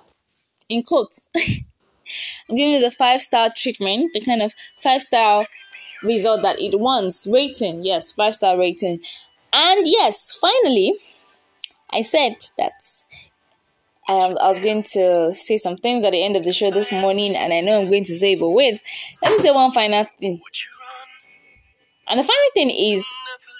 in 0.68 0.82
quotes. 0.82 1.28
I'm 2.48 2.56
giving 2.56 2.74
it 2.74 2.80
the 2.80 2.90
five 2.90 3.22
star 3.22 3.50
treatment, 3.54 4.12
the 4.12 4.20
kind 4.20 4.42
of 4.42 4.54
five 4.78 5.02
star 5.02 5.46
result 6.04 6.42
that 6.42 6.60
it 6.60 6.78
wants. 6.78 7.26
Rating, 7.26 7.84
yes, 7.84 8.12
five 8.12 8.34
star 8.34 8.58
rating. 8.58 9.00
And 9.52 9.82
yes, 9.86 10.36
finally, 10.40 10.94
I 11.90 12.02
said 12.02 12.36
that 12.58 12.72
I, 14.08 14.14
I 14.14 14.48
was 14.48 14.60
going 14.60 14.82
to 14.82 15.32
say 15.32 15.56
some 15.56 15.76
things 15.76 16.04
at 16.04 16.12
the 16.12 16.24
end 16.24 16.36
of 16.36 16.44
the 16.44 16.52
show 16.52 16.70
this 16.70 16.92
morning, 16.92 17.36
and 17.36 17.52
I 17.52 17.60
know 17.60 17.80
I'm 17.80 17.88
going 17.88 18.04
to 18.04 18.14
say, 18.14 18.34
but 18.34 18.50
wait, 18.50 18.80
let 19.22 19.32
me 19.32 19.38
say 19.38 19.50
one 19.50 19.72
final 19.72 20.04
thing. 20.04 20.40
And 22.06 22.20
the 22.20 22.24
final 22.24 22.50
thing 22.52 22.70
is, 22.70 23.06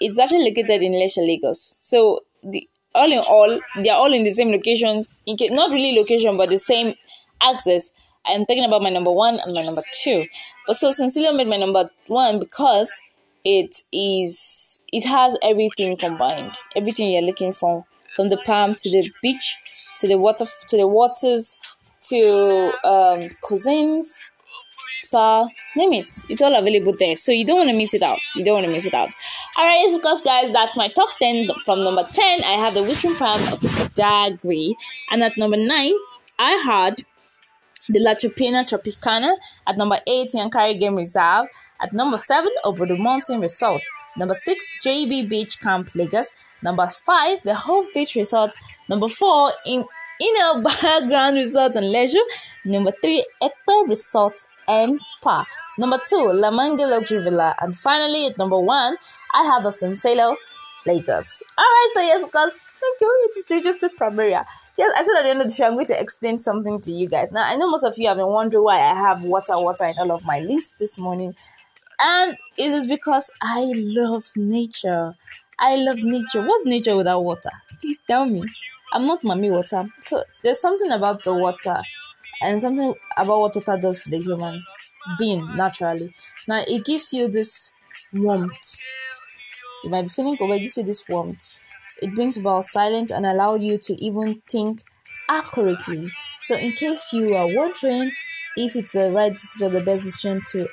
it's 0.00 0.18
actually 0.18 0.44
located 0.50 0.82
in 0.82 0.92
Lesha, 0.92 1.26
Lagos. 1.26 1.76
So 1.80 2.20
the 2.42 2.68
all 2.94 3.10
in 3.10 3.18
all, 3.18 3.60
they 3.82 3.88
are 3.88 3.98
all 3.98 4.12
in 4.12 4.24
the 4.24 4.30
same 4.30 4.50
locations. 4.50 5.20
In 5.26 5.36
case, 5.36 5.50
not 5.50 5.70
really 5.70 5.98
location, 5.98 6.36
but 6.36 6.50
the 6.50 6.58
same 6.58 6.94
access. 7.40 7.92
I'm 8.26 8.46
talking 8.46 8.64
about 8.64 8.82
my 8.82 8.90
number 8.90 9.10
one 9.10 9.40
and 9.40 9.52
my 9.52 9.62
number 9.62 9.82
two. 10.02 10.26
But 10.66 10.76
so 10.76 10.90
Cincillo 10.90 11.36
made 11.36 11.48
my 11.48 11.56
number 11.56 11.90
one 12.06 12.38
because 12.38 13.00
it 13.44 13.82
is 13.92 14.80
it 14.92 15.04
has 15.04 15.36
everything 15.42 15.96
combined. 15.96 16.52
Everything 16.74 17.10
you're 17.10 17.22
looking 17.22 17.52
for. 17.52 17.84
From 18.14 18.28
the 18.28 18.36
palm 18.36 18.76
to 18.76 18.90
the 18.90 19.10
beach, 19.22 19.58
to 19.98 20.06
the 20.06 20.16
water 20.16 20.46
to 20.68 20.76
the 20.76 20.86
waters, 20.86 21.56
to 22.10 22.72
um 22.84 23.28
cuisines, 23.42 24.18
spa, 24.96 25.46
name 25.76 25.92
it. 25.94 26.10
It's 26.28 26.40
all 26.40 26.54
available 26.54 26.94
there. 26.98 27.16
So 27.16 27.32
you 27.32 27.44
don't 27.44 27.58
want 27.58 27.70
to 27.70 27.76
miss 27.76 27.94
it 27.94 28.02
out. 28.02 28.20
You 28.36 28.44
don't 28.44 28.54
want 28.54 28.66
to 28.66 28.72
miss 28.72 28.86
it 28.86 28.94
out. 28.94 29.10
Alright, 29.58 29.92
of 29.94 30.02
course, 30.02 30.22
guys, 30.22 30.52
that's 30.52 30.76
my 30.76 30.88
top 30.88 31.10
10. 31.18 31.48
From 31.64 31.84
number 31.84 32.04
10, 32.04 32.44
I 32.44 32.52
have 32.52 32.74
the 32.74 32.82
Whispering 32.82 33.16
Palm 33.16 33.40
of 33.52 33.60
Badagry. 33.60 34.74
And 35.10 35.22
at 35.22 35.36
number 35.36 35.56
9, 35.56 35.92
I 36.38 36.50
had 36.64 37.02
the 37.88 38.00
La 38.00 38.14
Chupina 38.14 38.64
Tropicana. 38.64 39.34
At 39.66 39.76
number 39.76 39.98
8, 40.06 40.32
Yankari 40.32 40.78
Game 40.78 40.96
Reserve. 40.96 41.46
At 41.80 41.92
number 41.92 42.16
7, 42.16 42.50
Obudu 42.64 42.98
Mountain 42.98 43.40
Resort. 43.40 43.82
Number 44.16 44.34
6, 44.34 44.78
JB 44.84 45.28
Beach 45.28 45.58
Camp 45.60 45.94
Lagos. 45.94 46.32
Number 46.62 46.86
5, 46.86 47.42
the 47.42 47.54
Hove 47.54 47.86
Beach 47.94 48.14
Resort. 48.14 48.54
Number 48.88 49.08
4, 49.08 49.52
in 49.66 49.84
Inner 50.20 50.62
Background 50.82 51.36
Resort 51.36 51.74
and 51.76 51.90
Leisure. 51.90 52.18
Number 52.64 52.92
3, 53.02 53.24
Ekpe 53.42 53.88
Resort 53.88 54.46
and 54.68 55.00
Spa. 55.02 55.44
Number 55.78 55.98
two, 56.08 56.30
La 56.32 56.50
Manga 56.50 56.86
Luxury 56.86 57.20
Villa. 57.20 57.54
And 57.60 57.78
finally, 57.78 58.26
at 58.26 58.38
number 58.38 58.58
one, 58.58 58.96
I 59.32 59.44
have 59.44 59.62
the 59.62 59.70
Cincillo 59.70 60.36
Lagos. 60.86 61.42
Alright, 61.58 61.90
so 61.92 62.00
yes, 62.00 62.24
guys, 62.30 62.52
thank 62.52 63.00
you. 63.00 63.28
It 63.28 63.36
is 63.36 63.64
just 63.64 63.80
the 63.80 63.90
Primaria. 63.90 64.44
Yes, 64.76 64.92
I 64.96 65.02
said 65.02 65.16
at 65.18 65.22
the 65.22 65.30
end 65.30 65.40
of 65.42 65.48
the 65.48 65.54
show, 65.54 65.66
I'm 65.66 65.74
going 65.74 65.86
to 65.86 66.00
explain 66.00 66.40
something 66.40 66.80
to 66.80 66.90
you 66.90 67.08
guys. 67.08 67.30
Now, 67.30 67.44
I 67.46 67.54
know 67.56 67.70
most 67.70 67.84
of 67.84 67.96
you 67.96 68.08
have 68.08 68.16
been 68.16 68.26
wondering 68.26 68.64
why 68.64 68.80
I 68.80 68.94
have 68.94 69.22
water, 69.22 69.56
water 69.56 69.84
in 69.84 69.94
all 69.98 70.10
of 70.10 70.24
my 70.24 70.40
list 70.40 70.78
this 70.80 70.98
morning. 70.98 71.34
And 72.00 72.36
it 72.56 72.72
is 72.72 72.86
because 72.86 73.30
I 73.40 73.72
love 73.74 74.24
nature. 74.36 75.14
I 75.60 75.76
love 75.76 75.98
nature. 75.98 76.42
What's 76.44 76.66
nature 76.66 76.96
without 76.96 77.20
water? 77.22 77.50
Please 77.80 78.00
tell 78.08 78.26
me. 78.26 78.42
I'm 78.92 79.06
not 79.06 79.22
mommy 79.22 79.50
water. 79.50 79.88
So 80.00 80.24
there's 80.42 80.60
something 80.60 80.90
about 80.90 81.22
the 81.22 81.34
water 81.34 81.80
and 82.42 82.60
something 82.60 82.94
about 83.16 83.40
what 83.40 83.54
water 83.56 83.76
does 83.76 84.00
to 84.04 84.10
the 84.10 84.18
human 84.18 84.64
being 85.18 85.56
naturally. 85.56 86.12
Now 86.48 86.62
it 86.66 86.84
gives 86.84 87.12
you 87.12 87.28
this 87.28 87.72
warmth. 88.12 88.78
You 89.84 89.90
might 89.90 90.02
be 90.02 90.08
feeling 90.08 90.34
oh, 90.34 90.36
cold, 90.38 90.50
but 90.50 90.56
it 90.56 90.60
gives 90.60 90.76
you 90.76 90.82
this 90.82 91.08
warmth. 91.08 91.56
It 92.02 92.14
brings 92.14 92.36
about 92.36 92.64
silence 92.64 93.10
and 93.10 93.24
allow 93.26 93.54
you 93.54 93.78
to 93.78 93.94
even 94.04 94.36
think 94.48 94.82
accurately. 95.28 96.10
So 96.42 96.56
in 96.56 96.72
case 96.72 97.12
you 97.12 97.34
are 97.34 97.46
wondering 97.46 98.12
if 98.56 98.76
it's 98.76 98.92
the 98.92 99.10
right 99.12 99.32
decision 99.32 99.72
the 99.72 99.80
best 99.80 100.04
decision 100.04 100.42
to 100.52 100.68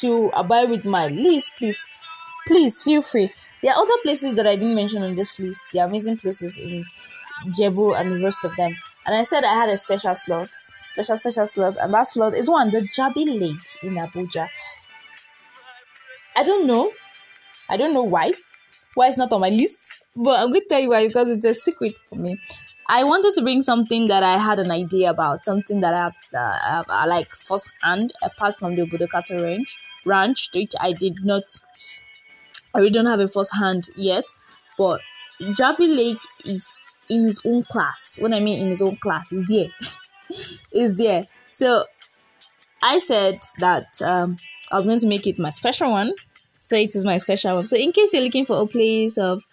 to 0.00 0.30
abide 0.34 0.70
with 0.70 0.84
my 0.84 1.08
list, 1.08 1.52
please 1.56 1.84
please 2.46 2.82
feel 2.82 3.02
free. 3.02 3.32
There 3.62 3.72
are 3.72 3.80
other 3.80 3.96
places 4.02 4.36
that 4.36 4.46
I 4.46 4.56
didn't 4.56 4.74
mention 4.74 5.02
on 5.02 5.14
this 5.14 5.38
list. 5.38 5.62
Are 5.74 5.86
amazing 5.86 6.18
places 6.18 6.58
in 6.58 6.84
Jebu 7.58 7.98
and 7.98 8.12
the 8.12 8.22
rest 8.22 8.44
of 8.44 8.54
them. 8.56 8.76
And 9.06 9.14
I 9.16 9.22
said 9.22 9.44
I 9.44 9.54
had 9.54 9.68
a 9.68 9.76
special 9.76 10.14
slot 10.14 10.50
special 10.94 11.16
special 11.16 11.46
slot, 11.46 11.76
and 11.80 11.92
that 11.92 12.06
slot 12.06 12.34
is 12.34 12.48
one 12.48 12.70
the 12.70 12.82
Jabi 12.82 13.26
Lake 13.26 13.66
in 13.82 13.94
Abuja. 13.94 14.48
I 16.36 16.42
don't 16.44 16.66
know. 16.66 16.92
I 17.68 17.76
don't 17.76 17.94
know 17.94 18.02
why. 18.04 18.32
Why 18.94 19.08
it's 19.08 19.18
not 19.18 19.32
on 19.32 19.40
my 19.40 19.48
list, 19.50 19.94
but 20.16 20.40
I'm 20.40 20.48
going 20.50 20.60
to 20.62 20.68
tell 20.68 20.80
you 20.80 20.90
why 20.90 21.06
because 21.06 21.28
it's 21.28 21.44
a 21.44 21.54
secret 21.54 21.94
for 22.08 22.16
me. 22.16 22.38
I 22.86 23.02
wanted 23.04 23.34
to 23.34 23.42
bring 23.42 23.62
something 23.62 24.08
that 24.08 24.22
I 24.22 24.36
had 24.36 24.58
an 24.58 24.70
idea 24.70 25.10
about, 25.10 25.44
something 25.44 25.80
that 25.80 25.94
I 25.94 26.02
have, 26.02 26.16
uh, 26.34 26.84
I 26.88 27.06
like 27.06 27.34
firsthand, 27.34 28.12
apart 28.22 28.56
from 28.56 28.76
the 28.76 28.82
Budokata 28.82 29.42
range 29.42 29.78
ranch, 30.04 30.50
which 30.54 30.72
I 30.78 30.92
did 30.92 31.24
not, 31.24 31.44
I 32.74 32.80
really 32.80 32.90
don't 32.90 33.06
have 33.06 33.20
a 33.20 33.28
first 33.28 33.54
hand 33.56 33.88
yet. 33.96 34.24
But 34.76 35.00
Jabi 35.40 35.94
Lake 35.96 36.20
is 36.44 36.70
in 37.08 37.24
his 37.24 37.40
own 37.44 37.62
class. 37.64 38.18
When 38.20 38.34
I 38.34 38.40
mean 38.40 38.60
in 38.60 38.68
his 38.68 38.82
own 38.82 38.96
class, 38.96 39.32
is 39.32 39.44
there. 39.44 39.68
is 40.72 40.96
there. 40.96 41.26
So 41.52 41.84
I 42.82 42.98
said 42.98 43.40
that 43.58 44.00
um, 44.02 44.38
I 44.70 44.76
was 44.76 44.86
going 44.86 45.00
to 45.00 45.06
make 45.06 45.26
it 45.26 45.38
my 45.38 45.50
special 45.50 45.90
one. 45.90 46.12
So 46.62 46.76
it 46.76 46.94
is 46.94 47.04
my 47.04 47.18
special 47.18 47.56
one. 47.56 47.66
So 47.66 47.76
in 47.76 47.92
case 47.92 48.12
you're 48.12 48.22
looking 48.22 48.46
for 48.46 48.60
a 48.60 48.66
place 48.66 49.18
of 49.18 49.46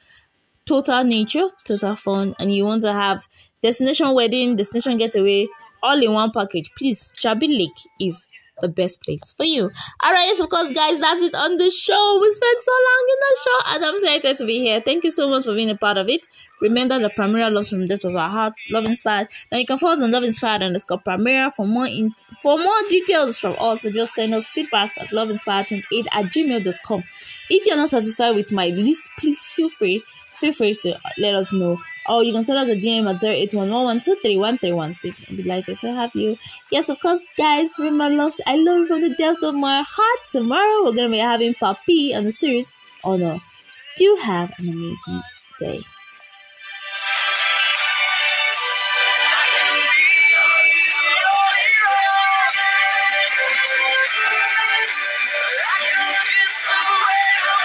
total 0.72 1.04
nature, 1.04 1.50
total 1.66 1.98
fun, 1.98 2.34
and 2.40 2.56
you 2.56 2.64
want 2.64 2.80
to 2.80 2.94
have 2.94 3.28
destination 3.62 4.14
wedding, 4.14 4.56
destination 4.56 4.96
getaway, 4.96 5.46
all 5.84 6.02
in 6.02 6.14
one 6.14 6.32
package, 6.32 6.72
please, 6.78 7.12
Jabi 7.18 7.50
Lake 7.50 7.70
is 8.00 8.30
the 8.62 8.70
best 8.70 9.02
place 9.04 9.34
for 9.36 9.44
you. 9.44 9.64
Alright, 10.02 10.28
yes, 10.28 10.40
of 10.40 10.48
course, 10.48 10.72
guys, 10.72 11.02
that's 11.02 11.24
it 11.24 11.36
on 11.36 11.58
the 11.58 11.70
show. 11.70 12.20
We 12.22 12.32
spent 12.32 12.62
so 12.62 12.72
long 12.72 13.06
in 13.10 13.18
the 13.20 13.40
show, 13.44 13.58
and 13.66 13.86
I'm 13.86 13.96
excited 13.96 14.38
to 14.38 14.46
be 14.46 14.60
here. 14.60 14.80
Thank 14.80 15.04
you 15.04 15.12
so 15.12 15.28
much 15.28 15.44
for 15.44 15.54
being 15.54 15.72
a 15.72 15.76
part 15.76 15.98
of 15.98 16.08
it. 16.08 16.26
Remember 16.62 17.00
that 17.00 17.18
Primera 17.18 17.52
loves 17.52 17.70
from 17.70 17.82
the 17.82 17.88
depth 17.88 18.06
of 18.06 18.16
our 18.16 18.30
heart, 18.30 18.54
love 18.70 18.86
inspired. 18.86 19.28
Now 19.52 19.58
you 19.58 19.66
can 19.66 19.78
follow 19.78 19.94
us 19.94 20.00
on 20.00 20.12
love 20.12 20.24
inspired 20.24 20.64
underscore 20.64 21.00
Primera 21.00 21.54
for 21.54 21.66
more 21.68 21.88
in 21.88 22.16
for 22.42 22.58
more 22.58 22.82
details 22.88 23.38
from 23.38 23.56
us. 23.60 23.82
So 23.82 23.92
just 23.92 24.14
send 24.14 24.34
us 24.34 24.50
feedbacks 24.50 25.02
at 25.02 25.10
loveinspired8 25.10 26.06
at 26.12 26.26
gmail.com. 26.28 27.04
If 27.50 27.66
you're 27.66 27.76
not 27.76 27.90
satisfied 27.90 28.36
with 28.36 28.54
my 28.54 28.68
list, 28.68 29.10
please 29.20 29.44
feel 29.44 29.68
free 29.68 30.02
feel 30.36 30.52
free 30.52 30.74
to 30.82 31.00
let 31.17 31.36
us 31.36 31.54
know. 31.54 31.80
Or 32.10 32.24
you 32.24 32.34
can 32.34 32.44
send 32.44 32.58
us 32.60 32.70
a 32.70 32.76
DM 32.76 33.08
at 33.08 33.22
0811231316 33.22 35.28
and 35.28 35.38
be 35.38 35.44
delighted 35.44 35.78
to 35.80 35.94
have 35.94 36.15
you. 36.15 36.38
Yes, 36.72 36.89
of 36.89 37.00
course, 37.00 37.26
guys, 37.38 37.78
remember 37.78 38.10
loves. 38.15 38.41
I 38.48 38.56
love 38.56 38.80
you 38.80 38.88
from 38.88 39.02
the 39.02 39.13
depth 39.15 39.44
of 39.44 39.54
my 39.56 39.84
heart. 39.88 40.20
Tomorrow 40.30 40.84
we're 40.84 40.96
gonna 40.96 41.10
be 41.10 41.20
having 41.20 41.54
Papi 41.54 42.15
on 42.15 42.24
the 42.24 42.32
series. 42.32 42.74
Oh 43.04 43.17
no. 43.17 43.39
Do 43.98 44.17
have 44.24 44.52
an 44.58 44.70
amazing 44.70 45.22
day. 45.60 45.82